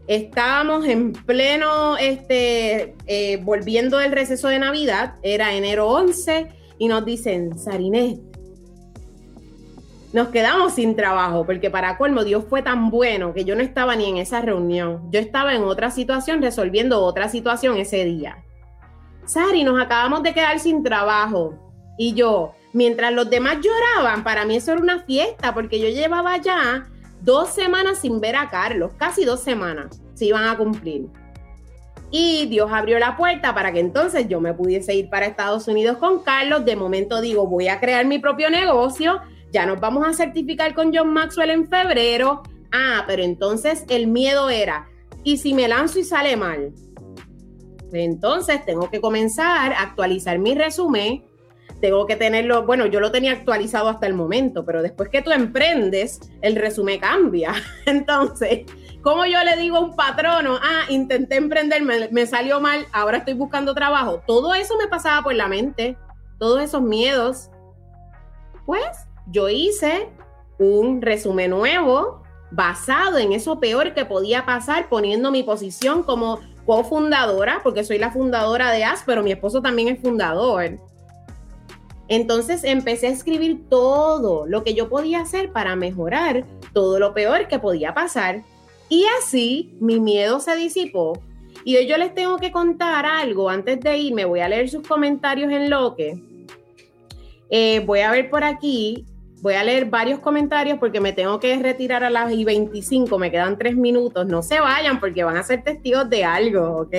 estábamos 0.09 0.87
en 0.87 1.13
pleno, 1.13 1.97
este, 1.99 2.97
eh, 3.07 3.37
volviendo 3.45 3.99
del 3.99 4.11
receso 4.11 4.49
de 4.49 4.59
Navidad, 4.59 5.15
era 5.23 5.55
enero 5.55 5.87
11, 5.87 6.49
y 6.79 6.89
nos 6.89 7.05
dicen, 7.05 7.57
Sarinet, 7.57 8.19
nos 10.13 10.29
quedamos 10.29 10.73
sin 10.73 10.97
trabajo, 10.97 11.47
porque 11.47 11.71
para 11.71 11.97
colmo 11.97 12.25
Dios 12.25 12.45
fue 12.49 12.63
tan 12.63 12.91
bueno 12.91 13.35
que 13.35 13.45
yo 13.45 13.55
no 13.55 13.63
estaba 13.63 13.95
ni 13.95 14.07
en 14.07 14.17
esa 14.17 14.41
reunión. 14.41 15.13
Yo 15.13 15.21
estaba 15.21 15.55
en 15.55 15.63
otra 15.63 15.93
situación, 15.93 16.43
resolviendo 16.43 17.05
otra 17.05 17.29
situación 17.29 17.77
ese 17.77 18.05
día. 18.05 18.43
Sari, 19.29 19.63
nos 19.63 19.81
acabamos 19.81 20.23
de 20.23 20.35
quedar 20.35 20.59
sin 20.59 20.83
trabajo. 20.83 21.55
Y 21.99 22.15
yo, 22.15 22.53
mientras 22.73 23.13
los 23.13 23.29
demás 23.31 23.59
lloraban, 23.61 24.25
para 24.25 24.45
mí 24.45 24.57
eso 24.57 24.73
era 24.73 24.81
una 24.81 25.01
fiesta, 25.01 25.55
porque 25.55 25.79
yo 25.79 25.89
llevaba 25.89 26.37
ya 26.39 26.89
dos 27.21 27.51
semanas 27.51 27.99
sin 27.99 28.21
ver 28.21 28.37
a 28.37 28.49
Carlos, 28.49 28.93
casi 28.97 29.25
dos 29.25 29.41
semanas 29.41 30.01
se 30.15 30.27
iban 30.27 30.45
a 30.45 30.57
cumplir. 30.57 31.07
Y 32.11 32.47
Dios 32.47 32.71
abrió 32.73 32.99
la 32.99 33.17
puerta 33.17 33.55
para 33.55 33.73
que 33.73 33.81
entonces 33.81 34.29
yo 34.29 34.41
me 34.41 34.55
pudiese 34.55 34.95
ir 34.95 35.11
para 35.11 35.27
Estados 35.27 35.69
Unidos 35.69 35.99
con 35.99 36.23
Carlos. 36.23 36.65
De 36.65 36.75
momento 36.75 37.21
digo, 37.21 37.47
voy 37.47 37.69
a 37.69 37.81
crear 37.81 38.07
mi 38.07 38.19
propio 38.19 38.49
negocio 38.49 39.21
ya 39.53 39.65
nos 39.65 39.81
vamos 39.81 40.07
a 40.07 40.13
certificar 40.13 40.75
con 40.75 40.95
John 40.95 41.13
Maxwell 41.13 41.51
en 41.51 41.69
febrero. 41.69 42.43
Ah, 42.71 43.05
pero 43.07 43.23
entonces 43.23 43.85
el 43.89 44.07
miedo 44.07 44.51
era, 44.51 44.89
¿y 45.25 45.39
si 45.39 45.55
me 45.55 45.69
lanzo 45.69 45.99
y 45.99 46.05
sale 46.05 46.37
mal? 46.37 46.73
Entonces 47.93 48.65
tengo 48.65 48.91
que 48.91 49.01
comenzar 49.01 49.73
a 49.73 49.83
actualizar 49.83 50.39
mi 50.39 50.55
resumen. 50.55 51.25
Tengo 51.81 52.07
que 52.07 52.17
tenerlo, 52.17 52.67
bueno, 52.67 52.87
yo 52.87 52.99
lo 52.99 53.13
tenía 53.13 53.33
actualizado 53.33 53.89
hasta 53.89 54.07
el 54.07 54.15
momento, 54.15 54.65
pero 54.65 54.83
después 54.83 55.11
que 55.11 55.23
tú 55.23 55.31
emprendes, 55.31 56.21
el 56.43 56.57
resumen 56.57 56.99
cambia. 56.99 57.55
Entonces, 57.87 58.67
como 59.03 59.27
yo 59.27 59.43
le 59.45 59.57
digo 59.57 59.77
a 59.77 59.81
un 59.81 59.95
patrono, 59.95 60.59
ah, 60.61 60.83
intenté 60.89 61.37
emprender, 61.37 61.83
me, 61.83 62.09
me, 62.09 62.27
salió 62.27 62.61
mal, 62.61 62.87
ahora 62.93 63.19
estoy 63.19 63.35
buscando 63.35 63.75
trabajo. 63.75 64.23
Todo 64.27 64.55
eso 64.55 64.77
me 64.77 64.89
pasaba 64.89 65.23
por 65.23 65.35
la 65.35 65.47
mente, 65.47 65.97
todos 66.39 66.61
esos 66.63 66.83
miedos. 66.83 67.51
Pues 68.67 68.85
yo 69.29 69.49
hice 69.49 70.09
un 70.59 71.01
resumen 71.01 71.51
nuevo 71.51 72.23
basado 72.51 73.19
en 73.19 73.33
eso 73.33 73.61
peor 73.61 73.95
que 73.95 74.05
podía 74.05 74.47
pasar, 74.47 74.89
poniendo 74.89 75.31
mi 75.31 75.43
posición 75.43 76.03
como 76.03 76.41
cofundadora, 76.69 77.61
porque 77.63 77.83
soy 77.83 77.97
la 77.97 78.11
fundadora 78.11 78.71
de 78.71 78.85
AS, 78.85 79.03
pero 79.07 79.23
mi 79.23 79.33
esposo 79.33 79.63
también 79.63 79.89
es 79.89 80.01
fundador. 80.01 80.79
Entonces 82.09 82.63
empecé 82.63 83.07
a 83.07 83.11
escribir 83.11 83.71
todo 83.71 84.47
lo 84.47 84.63
que 84.65 84.75
yo 84.75 84.91
podía 84.91 85.21
hacer 85.21 85.51
para 85.51 85.77
mejorar 85.77 86.45
todo 86.75 86.99
lo 86.99 87.15
peor 87.15 87.49
que 87.49 87.59
podía 87.59 87.95
pasar. 87.95 88.43
Y 88.91 89.07
así 89.19 89.79
mi 89.81 89.99
miedo 89.99 90.41
se 90.41 90.57
disipó. 90.57 91.19
Y 91.65 91.77
hoy 91.77 91.87
yo 91.87 91.97
les 91.97 92.15
tengo 92.15 92.37
que 92.37 92.53
contar 92.53 93.07
algo. 93.07 93.49
Antes 93.49 93.81
de 93.81 93.97
irme, 93.97 94.27
voy 94.27 94.41
a 94.41 94.49
leer 94.51 94.69
sus 94.69 94.87
comentarios 94.87 95.51
en 95.51 95.71
lo 95.71 95.97
que. 95.97 96.23
Eh, 97.49 97.83
voy 97.87 98.01
a 98.01 98.11
ver 98.11 98.29
por 98.29 98.45
aquí 98.45 99.07
Voy 99.41 99.55
a 99.55 99.63
leer 99.63 99.85
varios 99.87 100.19
comentarios 100.19 100.79
porque 100.79 101.01
me 101.01 101.13
tengo 101.13 101.39
que 101.39 101.57
retirar 101.59 102.03
a 102.03 102.11
las 102.11 102.33
y 102.33 102.45
25, 102.45 103.19
me 103.19 103.31
quedan 103.31 103.57
tres 103.57 103.77
minutos. 103.77 104.27
No 104.27 104.43
se 104.43 104.59
vayan 104.59 104.99
porque 104.99 105.23
van 105.23 105.37
a 105.37 105.43
ser 105.43 105.63
testigos 105.63 106.11
de 106.11 106.25
algo, 106.25 106.83
¿ok? 106.83 106.95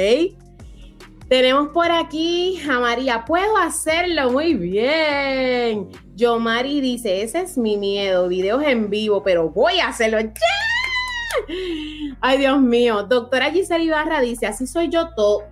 Tenemos 1.27 1.67
por 1.69 1.91
aquí 1.91 2.59
a 2.67 2.79
María, 2.79 3.23
puedo 3.23 3.55
hacerlo 3.57 4.31
muy 4.31 4.55
bien. 4.55 5.89
Yo 6.15 6.39
Mari 6.39 6.81
dice, 6.81 7.21
ese 7.21 7.41
es 7.41 7.57
mi 7.57 7.77
miedo, 7.77 8.27
videos 8.27 8.63
en 8.63 8.89
vivo, 8.89 9.21
pero 9.21 9.49
voy 9.49 9.79
a 9.79 9.89
hacerlo. 9.89 10.19
¡Ya! 10.19 10.31
Ay, 12.21 12.39
Dios 12.39 12.59
mío. 12.59 13.03
Doctora 13.03 13.51
Giselle 13.51 13.83
Ibarra 13.83 14.21
dice, 14.21 14.47
así 14.47 14.65
soy 14.65 14.89
yo 14.89 15.13
todo, 15.13 15.43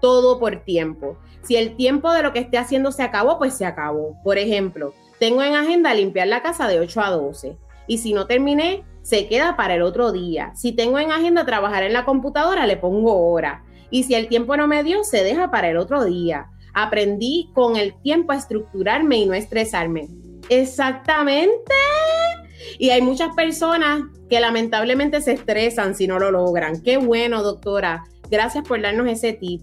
todo 0.00 0.38
por 0.38 0.64
tiempo. 0.64 1.18
Si 1.42 1.56
el 1.56 1.76
tiempo 1.76 2.10
de 2.12 2.22
lo 2.22 2.32
que 2.32 2.38
esté 2.38 2.56
haciendo 2.56 2.90
se 2.90 3.02
acabó, 3.02 3.38
pues 3.38 3.54
se 3.54 3.66
acabó. 3.66 4.16
Por 4.24 4.38
ejemplo, 4.38 4.94
tengo 5.18 5.42
en 5.42 5.54
agenda 5.54 5.94
limpiar 5.94 6.28
la 6.28 6.42
casa 6.42 6.68
de 6.68 6.80
8 6.80 7.00
a 7.00 7.10
12 7.10 7.56
y 7.86 7.98
si 7.98 8.12
no 8.12 8.26
terminé, 8.26 8.84
se 9.02 9.26
queda 9.26 9.56
para 9.56 9.74
el 9.74 9.82
otro 9.82 10.12
día. 10.12 10.52
Si 10.54 10.72
tengo 10.72 10.98
en 10.98 11.10
agenda 11.10 11.46
trabajar 11.46 11.82
en 11.82 11.94
la 11.94 12.04
computadora, 12.04 12.66
le 12.66 12.76
pongo 12.76 13.30
hora. 13.30 13.64
Y 13.90 14.04
si 14.04 14.14
el 14.14 14.28
tiempo 14.28 14.56
no 14.56 14.68
me 14.68 14.84
dio, 14.84 15.02
se 15.02 15.24
deja 15.24 15.50
para 15.50 15.70
el 15.70 15.78
otro 15.78 16.04
día. 16.04 16.50
Aprendí 16.74 17.50
con 17.54 17.76
el 17.76 17.94
tiempo 18.02 18.32
a 18.32 18.36
estructurarme 18.36 19.16
y 19.16 19.26
no 19.26 19.32
estresarme. 19.32 20.08
Exactamente. 20.50 21.72
Y 22.78 22.90
hay 22.90 23.00
muchas 23.00 23.34
personas 23.34 24.02
que 24.28 24.40
lamentablemente 24.40 25.22
se 25.22 25.32
estresan 25.32 25.94
si 25.94 26.06
no 26.06 26.18
lo 26.18 26.30
logran. 26.30 26.82
Qué 26.82 26.98
bueno, 26.98 27.42
doctora. 27.42 28.04
Gracias 28.30 28.68
por 28.68 28.82
darnos 28.82 29.08
ese 29.08 29.32
tip. 29.32 29.62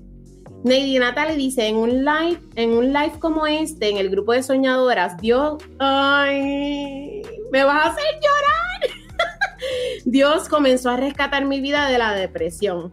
Nady 0.65 0.97
Natalie 0.97 1.37
dice, 1.37 1.67
en 1.67 1.75
un 1.75 2.03
live, 2.03 2.39
en 2.55 2.71
un 2.71 2.91
live 2.91 3.19
como 3.19 3.45
este, 3.45 3.87
en 3.87 3.97
el 3.97 4.09
grupo 4.09 4.33
de 4.33 4.41
soñadoras, 4.41 5.15
Dios, 5.17 5.63
ay, 5.77 7.21
me 7.51 7.63
vas 7.63 7.85
a 7.85 7.89
hacer 7.91 8.03
llorar. 8.15 9.59
Dios 10.05 10.49
comenzó 10.49 10.89
a 10.89 10.97
rescatar 10.97 11.45
mi 11.45 11.61
vida 11.61 11.87
de 11.87 11.99
la 11.99 12.15
depresión. 12.15 12.91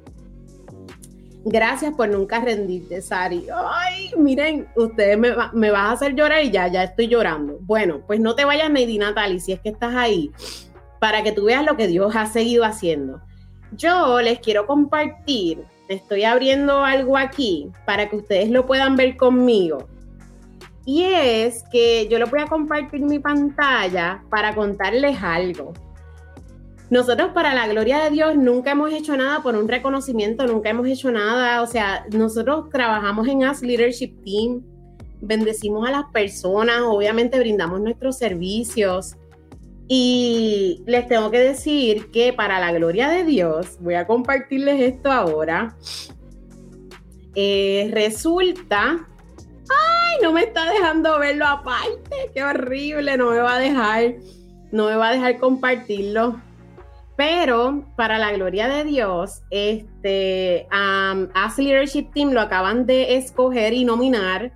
Gracias 1.46 1.94
por 1.94 2.10
nunca 2.10 2.40
rendirte, 2.40 3.00
Sari. 3.00 3.46
Ay, 3.50 4.10
miren, 4.18 4.68
ustedes 4.76 5.16
me, 5.16 5.32
me 5.54 5.70
vas 5.70 5.88
a 5.88 5.92
hacer 5.92 6.14
llorar 6.14 6.44
y 6.44 6.50
ya, 6.50 6.68
ya 6.68 6.84
estoy 6.84 7.08
llorando. 7.08 7.56
Bueno, 7.62 8.02
pues 8.06 8.20
no 8.20 8.34
te 8.34 8.44
vayas, 8.44 8.68
Nady 8.68 8.98
Natalie, 8.98 9.40
si 9.40 9.52
es 9.52 9.60
que 9.60 9.70
estás 9.70 9.94
ahí, 9.94 10.30
para 11.00 11.22
que 11.22 11.32
tú 11.32 11.46
veas 11.46 11.64
lo 11.64 11.74
que 11.78 11.86
Dios 11.86 12.14
ha 12.16 12.26
seguido 12.26 12.66
haciendo. 12.66 13.22
Yo 13.74 14.20
les 14.20 14.40
quiero 14.40 14.66
compartir 14.66 15.64
estoy 15.88 16.24
abriendo 16.24 16.84
algo 16.84 17.16
aquí 17.16 17.70
para 17.86 18.08
que 18.08 18.16
ustedes 18.16 18.50
lo 18.50 18.66
puedan 18.66 18.96
ver 18.96 19.16
conmigo. 19.16 19.88
Y 20.84 21.04
es 21.04 21.64
que 21.70 22.08
yo 22.08 22.18
lo 22.18 22.26
voy 22.26 22.40
a 22.40 22.46
compartir 22.46 23.00
mi 23.00 23.18
pantalla 23.18 24.22
para 24.30 24.54
contarles 24.54 25.22
algo. 25.22 25.72
Nosotros 26.90 27.30
para 27.32 27.54
la 27.54 27.66
gloria 27.68 28.04
de 28.04 28.10
Dios 28.10 28.36
nunca 28.36 28.72
hemos 28.72 28.92
hecho 28.92 29.16
nada 29.16 29.42
por 29.42 29.54
un 29.56 29.66
reconocimiento, 29.66 30.46
nunca 30.46 30.70
hemos 30.70 30.86
hecho 30.86 31.10
nada. 31.10 31.62
O 31.62 31.66
sea, 31.66 32.04
nosotros 32.10 32.68
trabajamos 32.70 33.28
en 33.28 33.44
As 33.44 33.62
Leadership 33.62 34.14
Team, 34.24 34.62
bendecimos 35.22 35.88
a 35.88 35.92
las 35.92 36.04
personas, 36.12 36.80
obviamente 36.82 37.38
brindamos 37.38 37.80
nuestros 37.80 38.18
servicios, 38.18 39.16
y 39.88 40.82
les 40.86 41.06
tengo 41.08 41.30
que 41.30 41.38
decir 41.38 42.10
que 42.10 42.32
para 42.32 42.60
la 42.60 42.72
gloria 42.72 43.08
de 43.08 43.24
Dios, 43.24 43.76
voy 43.80 43.94
a 43.94 44.06
compartirles 44.06 44.80
esto 44.80 45.10
ahora. 45.10 45.76
Eh, 47.34 47.90
resulta, 47.92 49.08
ay, 49.68 50.16
no 50.22 50.32
me 50.32 50.42
está 50.42 50.70
dejando 50.70 51.18
verlo 51.18 51.46
aparte, 51.46 52.30
qué 52.34 52.44
horrible, 52.44 53.16
no 53.16 53.30
me 53.30 53.38
va 53.38 53.56
a 53.56 53.58
dejar, 53.58 54.14
no 54.70 54.86
me 54.86 54.96
va 54.96 55.08
a 55.08 55.12
dejar 55.12 55.38
compartirlo. 55.38 56.40
Pero 57.16 57.84
para 57.96 58.18
la 58.18 58.32
gloria 58.32 58.68
de 58.68 58.84
Dios, 58.84 59.42
este, 59.50 60.66
As 60.70 61.58
Leadership 61.58 62.10
Team 62.14 62.30
lo 62.30 62.40
acaban 62.40 62.86
de 62.86 63.16
escoger 63.16 63.74
y 63.74 63.84
nominar 63.84 64.52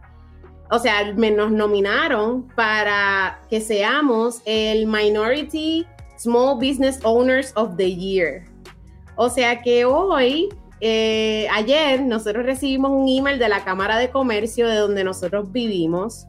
o 0.71 0.79
sea, 0.79 1.13
nos 1.13 1.51
nominaron 1.51 2.49
para 2.55 3.41
que 3.49 3.61
seamos 3.61 4.43
el 4.45 4.87
Minority 4.87 5.87
Small 6.19 6.57
Business 6.57 6.99
Owners 7.05 7.53
of 7.57 7.77
the 7.77 7.95
Year. 7.95 8.45
O 9.15 9.31
sea 9.31 9.63
que 9.63 9.85
hoy, 9.85 10.49
eh, 10.81 11.47
ayer, 11.53 12.03
nosotros 12.03 12.45
recibimos 12.45 12.91
un 12.91 13.09
email 13.09 13.39
de 13.39 13.49
la 13.49 13.65
Cámara 13.65 13.99
de 13.99 14.11
Comercio 14.11 14.69
de 14.69 14.77
donde 14.77 15.05
nosotros 15.05 15.51
vivimos. 15.53 16.27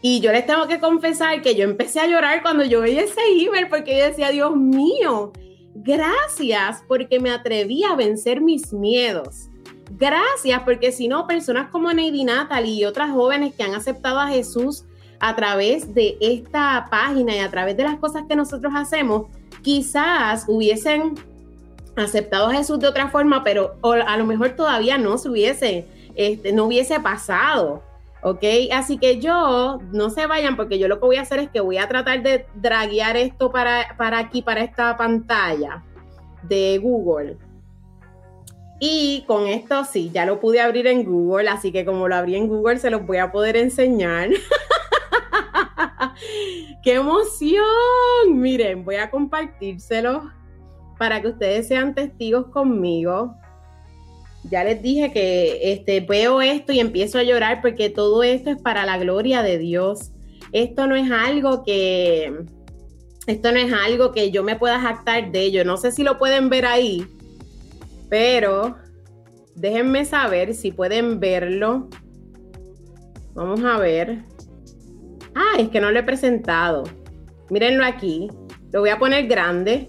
Y 0.00 0.20
yo 0.20 0.30
les 0.30 0.46
tengo 0.46 0.66
que 0.68 0.78
confesar 0.78 1.42
que 1.42 1.56
yo 1.56 1.64
empecé 1.64 2.00
a 2.00 2.06
llorar 2.06 2.42
cuando 2.42 2.64
yo 2.64 2.80
veía 2.80 3.02
ese 3.02 3.20
email 3.30 3.68
porque 3.68 3.98
yo 3.98 4.04
decía, 4.04 4.30
Dios 4.30 4.54
mío, 4.54 5.32
gracias 5.74 6.82
porque 6.86 7.18
me 7.18 7.30
atreví 7.30 7.82
a 7.82 7.96
vencer 7.96 8.40
mis 8.40 8.72
miedos. 8.72 9.47
Gracias, 9.90 10.62
porque 10.64 10.92
si 10.92 11.08
no, 11.08 11.26
personas 11.26 11.70
como 11.70 11.92
Nady 11.92 12.24
Natalie 12.24 12.74
y 12.74 12.84
otras 12.84 13.10
jóvenes 13.10 13.54
que 13.54 13.62
han 13.62 13.74
aceptado 13.74 14.20
a 14.20 14.28
Jesús 14.28 14.84
a 15.20 15.34
través 15.34 15.94
de 15.94 16.16
esta 16.20 16.86
página 16.90 17.34
y 17.34 17.38
a 17.38 17.50
través 17.50 17.76
de 17.76 17.84
las 17.84 17.96
cosas 17.96 18.24
que 18.28 18.36
nosotros 18.36 18.72
hacemos, 18.76 19.26
quizás 19.62 20.44
hubiesen 20.46 21.14
aceptado 21.96 22.48
a 22.48 22.54
Jesús 22.54 22.78
de 22.78 22.86
otra 22.86 23.08
forma, 23.08 23.42
pero 23.42 23.74
a 24.06 24.16
lo 24.16 24.24
mejor 24.24 24.50
todavía 24.50 24.98
no 24.98 25.18
se 25.18 25.28
hubiese, 25.28 25.86
este, 26.14 26.52
no 26.52 26.64
hubiese 26.64 27.00
pasado. 27.00 27.82
¿Ok? 28.20 28.42
Así 28.72 28.98
que 28.98 29.20
yo, 29.20 29.78
no 29.92 30.10
se 30.10 30.26
vayan 30.26 30.56
porque 30.56 30.78
yo 30.78 30.88
lo 30.88 30.98
que 30.98 31.06
voy 31.06 31.16
a 31.16 31.22
hacer 31.22 31.38
es 31.38 31.50
que 31.50 31.60
voy 31.60 31.78
a 31.78 31.86
tratar 31.86 32.20
de 32.22 32.46
draguear 32.56 33.16
esto 33.16 33.52
para, 33.52 33.94
para 33.96 34.18
aquí, 34.18 34.42
para 34.42 34.62
esta 34.62 34.96
pantalla 34.96 35.84
de 36.42 36.78
Google. 36.78 37.36
Y 38.80 39.24
con 39.26 39.48
esto 39.48 39.84
sí, 39.84 40.10
ya 40.12 40.24
lo 40.24 40.38
pude 40.38 40.60
abrir 40.60 40.86
en 40.86 41.04
Google, 41.04 41.48
así 41.48 41.72
que 41.72 41.84
como 41.84 42.06
lo 42.06 42.14
abrí 42.14 42.36
en 42.36 42.46
Google 42.46 42.78
se 42.78 42.90
los 42.90 43.04
voy 43.06 43.18
a 43.18 43.32
poder 43.32 43.56
enseñar. 43.56 44.30
¡Qué 46.82 46.94
emoción! 46.94 47.64
Miren, 48.34 48.84
voy 48.84 48.96
a 48.96 49.10
compartírselo 49.10 50.30
para 50.96 51.20
que 51.20 51.28
ustedes 51.28 51.66
sean 51.66 51.94
testigos 51.94 52.46
conmigo. 52.46 53.34
Ya 54.44 54.62
les 54.62 54.80
dije 54.80 55.12
que 55.12 55.72
este, 55.72 56.00
veo 56.00 56.40
esto 56.40 56.72
y 56.72 56.80
empiezo 56.80 57.18
a 57.18 57.24
llorar 57.24 57.60
porque 57.60 57.90
todo 57.90 58.22
esto 58.22 58.50
es 58.50 58.62
para 58.62 58.86
la 58.86 58.98
gloria 58.98 59.42
de 59.42 59.58
Dios. 59.58 60.12
Esto 60.52 60.86
no 60.86 60.94
es 60.94 61.10
algo 61.10 61.64
que, 61.64 62.44
esto 63.26 63.52
no 63.52 63.58
es 63.58 63.72
algo 63.72 64.12
que 64.12 64.30
yo 64.30 64.44
me 64.44 64.56
pueda 64.56 64.80
jactar 64.80 65.32
de 65.32 65.42
ello. 65.42 65.64
No 65.64 65.76
sé 65.76 65.92
si 65.92 66.02
lo 66.02 66.18
pueden 66.18 66.48
ver 66.48 66.64
ahí, 66.64 67.06
pero 68.08 68.76
déjenme 69.54 70.04
saber 70.04 70.54
si 70.54 70.72
pueden 70.72 71.20
verlo. 71.20 71.88
Vamos 73.34 73.62
a 73.64 73.78
ver. 73.78 74.24
Ah, 75.34 75.56
es 75.58 75.68
que 75.68 75.80
no 75.80 75.90
lo 75.90 75.98
he 75.98 76.02
presentado. 76.02 76.84
Mírenlo 77.50 77.84
aquí. 77.84 78.28
Lo 78.72 78.80
voy 78.80 78.90
a 78.90 78.98
poner 78.98 79.26
grande. 79.26 79.88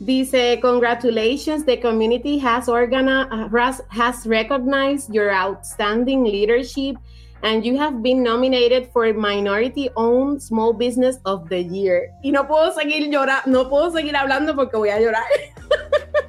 Dice, 0.00 0.60
congratulations, 0.60 1.64
the 1.66 1.80
community 1.80 2.38
has, 2.38 2.68
organized, 2.68 3.82
has 3.90 4.24
recognized 4.26 5.12
your 5.12 5.32
outstanding 5.32 6.22
leadership 6.22 6.96
and 7.42 7.64
you 7.64 7.76
have 7.76 8.00
been 8.00 8.22
nominated 8.22 8.88
for 8.92 9.12
Minority 9.12 9.90
Owned 9.96 10.40
Small 10.40 10.72
Business 10.72 11.18
of 11.24 11.48
the 11.48 11.62
Year. 11.62 12.10
Y 12.22 12.30
no 12.30 12.46
puedo 12.46 12.72
seguir 12.72 13.10
llorando, 13.10 13.46
no 13.46 13.68
puedo 13.68 13.90
seguir 13.90 14.14
hablando 14.14 14.54
porque 14.54 14.76
voy 14.76 14.90
a 14.90 15.00
llorar. 15.00 15.24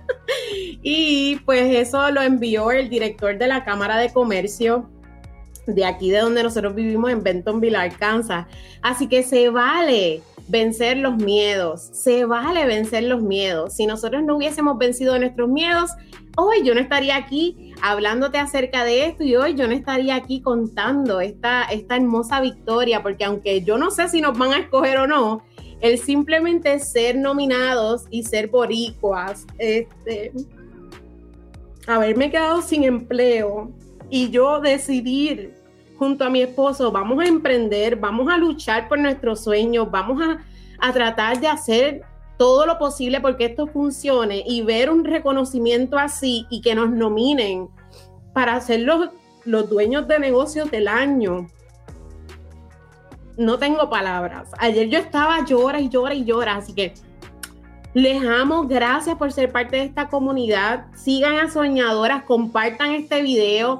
y 0.82 1.38
pues 1.46 1.76
eso 1.76 2.10
lo 2.12 2.22
envió 2.22 2.72
el 2.72 2.90
director 2.90 3.38
de 3.38 3.48
la 3.48 3.64
Cámara 3.64 3.98
de 3.98 4.12
Comercio 4.12 4.90
de 5.68 5.86
aquí 5.86 6.10
de 6.10 6.20
donde 6.20 6.44
nosotros 6.44 6.76
vivimos 6.76 7.12
en 7.12 7.24
Bentonville, 7.24 7.76
Arkansas. 7.76 8.48
Así 8.82 9.08
que 9.08 9.24
se 9.24 9.50
vale 9.50 10.22
vencer 10.48 10.98
los 10.98 11.16
miedos, 11.16 11.90
se 11.94 12.26
vale 12.26 12.66
vencer 12.66 13.04
los 13.04 13.22
miedos. 13.22 13.76
Si 13.76 13.86
nosotros 13.86 14.24
no 14.24 14.38
hubiésemos 14.38 14.78
vencido 14.78 15.18
nuestros 15.20 15.48
miedos, 15.48 15.92
hoy 16.36 16.64
yo 16.64 16.74
no 16.74 16.82
estaría 16.82 17.16
aquí 17.16 17.74
hablándote 17.82 18.40
acerca 18.40 18.84
de 18.84 19.06
esto 19.06 19.24
y 19.24 19.36
hoy 19.36 19.54
yo 19.54 19.68
no 19.68 19.74
estaría 19.74 20.16
aquí 20.16 20.42
contando 20.42 21.22
esta, 21.22 21.64
esta 21.64 21.96
hermosa 21.96 22.42
victoria, 22.42 23.04
porque 23.04 23.26
aunque 23.26 23.62
yo 23.62 23.78
no 23.78 23.92
sé 23.92 24.10
si 24.10 24.22
nos 24.22 24.38
van 24.38 24.54
a 24.54 24.60
escoger 24.60 24.98
o 24.98 25.08
no, 25.08 25.44
el 25.82 25.98
simplemente 26.00 26.80
ser 26.80 27.18
nominados 27.18 28.06
y 28.10 28.24
ser 28.24 28.48
boricuas, 28.48 29.46
este, 29.58 30.34
haberme 31.88 32.30
quedado 32.30 32.62
sin 32.62 32.84
empleo 32.84 33.72
y 34.10 34.30
yo 34.30 34.60
decidir 34.60 35.54
junto 35.98 36.24
a 36.24 36.30
mi 36.30 36.42
esposo, 36.42 36.92
vamos 36.92 37.24
a 37.24 37.28
emprender, 37.28 37.98
vamos 37.98 38.32
a 38.32 38.38
luchar 38.38 38.88
por 38.88 39.00
nuestros 39.00 39.44
sueños, 39.44 39.90
vamos 39.92 40.22
a, 40.22 40.94
tratar 40.94 41.42
de 41.42 41.48
hacer 41.48 42.04
todo 42.38 42.66
lo 42.66 42.80
posible 42.80 43.20
porque 43.20 43.46
esto 43.46 43.68
funcione 43.68 44.44
y 44.48 44.62
ver 44.62 44.90
un 44.90 45.04
reconocimiento 45.04 45.98
así 45.98 46.46
y 46.50 46.62
que 46.62 46.74
nos 46.74 46.90
nominen 46.90 47.68
para 48.34 48.62
ser 48.62 48.82
los, 48.82 49.10
los 49.44 49.70
dueños 49.70 50.08
de 50.08 50.20
negocios 50.20 50.72
del 50.72 50.88
año 50.88 51.48
no 53.40 53.58
tengo 53.58 53.90
palabras. 53.90 54.52
Ayer 54.60 54.90
yo 54.90 55.00
estaba 55.00 55.46
llora 55.46 55.80
y 55.80 55.90
llora 55.90 56.14
y 56.14 56.26
llora, 56.26 56.58
así 56.58 56.74
que 56.74 56.94
les 57.94 58.22
amo, 58.24 58.68
gracias 58.68 59.16
por 59.16 59.32
ser 59.32 59.52
parte 59.52 59.78
de 59.78 59.84
esta 59.84 60.10
comunidad. 60.10 60.88
Sigan 60.94 61.38
a 61.38 61.50
Soñadoras, 61.50 62.24
compartan 62.24 62.92
este 62.92 63.22
video. 63.22 63.80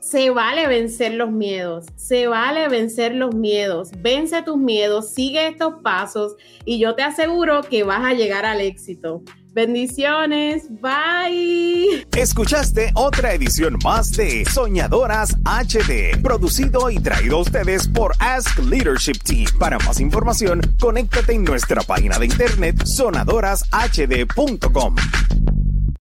Se 0.00 0.30
vale 0.30 0.66
vencer 0.66 1.14
los 1.14 1.30
miedos, 1.30 1.86
se 1.96 2.26
vale 2.26 2.68
vencer 2.68 3.14
los 3.14 3.34
miedos. 3.34 3.90
Vence 3.98 4.42
tus 4.42 4.56
miedos, 4.56 5.08
sigue 5.10 5.48
estos 5.48 5.82
pasos 5.82 6.36
y 6.64 6.78
yo 6.78 6.94
te 6.94 7.02
aseguro 7.02 7.62
que 7.62 7.82
vas 7.82 8.04
a 8.04 8.12
llegar 8.12 8.44
al 8.44 8.60
éxito. 8.60 9.22
Bendiciones, 9.52 10.68
bye. 10.80 12.06
Escuchaste 12.16 12.92
otra 12.94 13.34
edición 13.34 13.76
más 13.82 14.12
de 14.12 14.44
Soñadoras 14.44 15.36
HD, 15.44 16.16
producido 16.22 16.88
y 16.88 17.00
traído 17.00 17.38
a 17.38 17.40
ustedes 17.40 17.88
por 17.88 18.14
Ask 18.20 18.56
Leadership 18.60 19.18
Team. 19.24 19.46
Para 19.58 19.80
más 19.80 19.98
información, 19.98 20.60
conéctate 20.78 21.32
en 21.32 21.42
nuestra 21.42 21.82
página 21.82 22.16
de 22.18 22.26
internet 22.26 22.84
sonadorashd.com. 22.84 24.94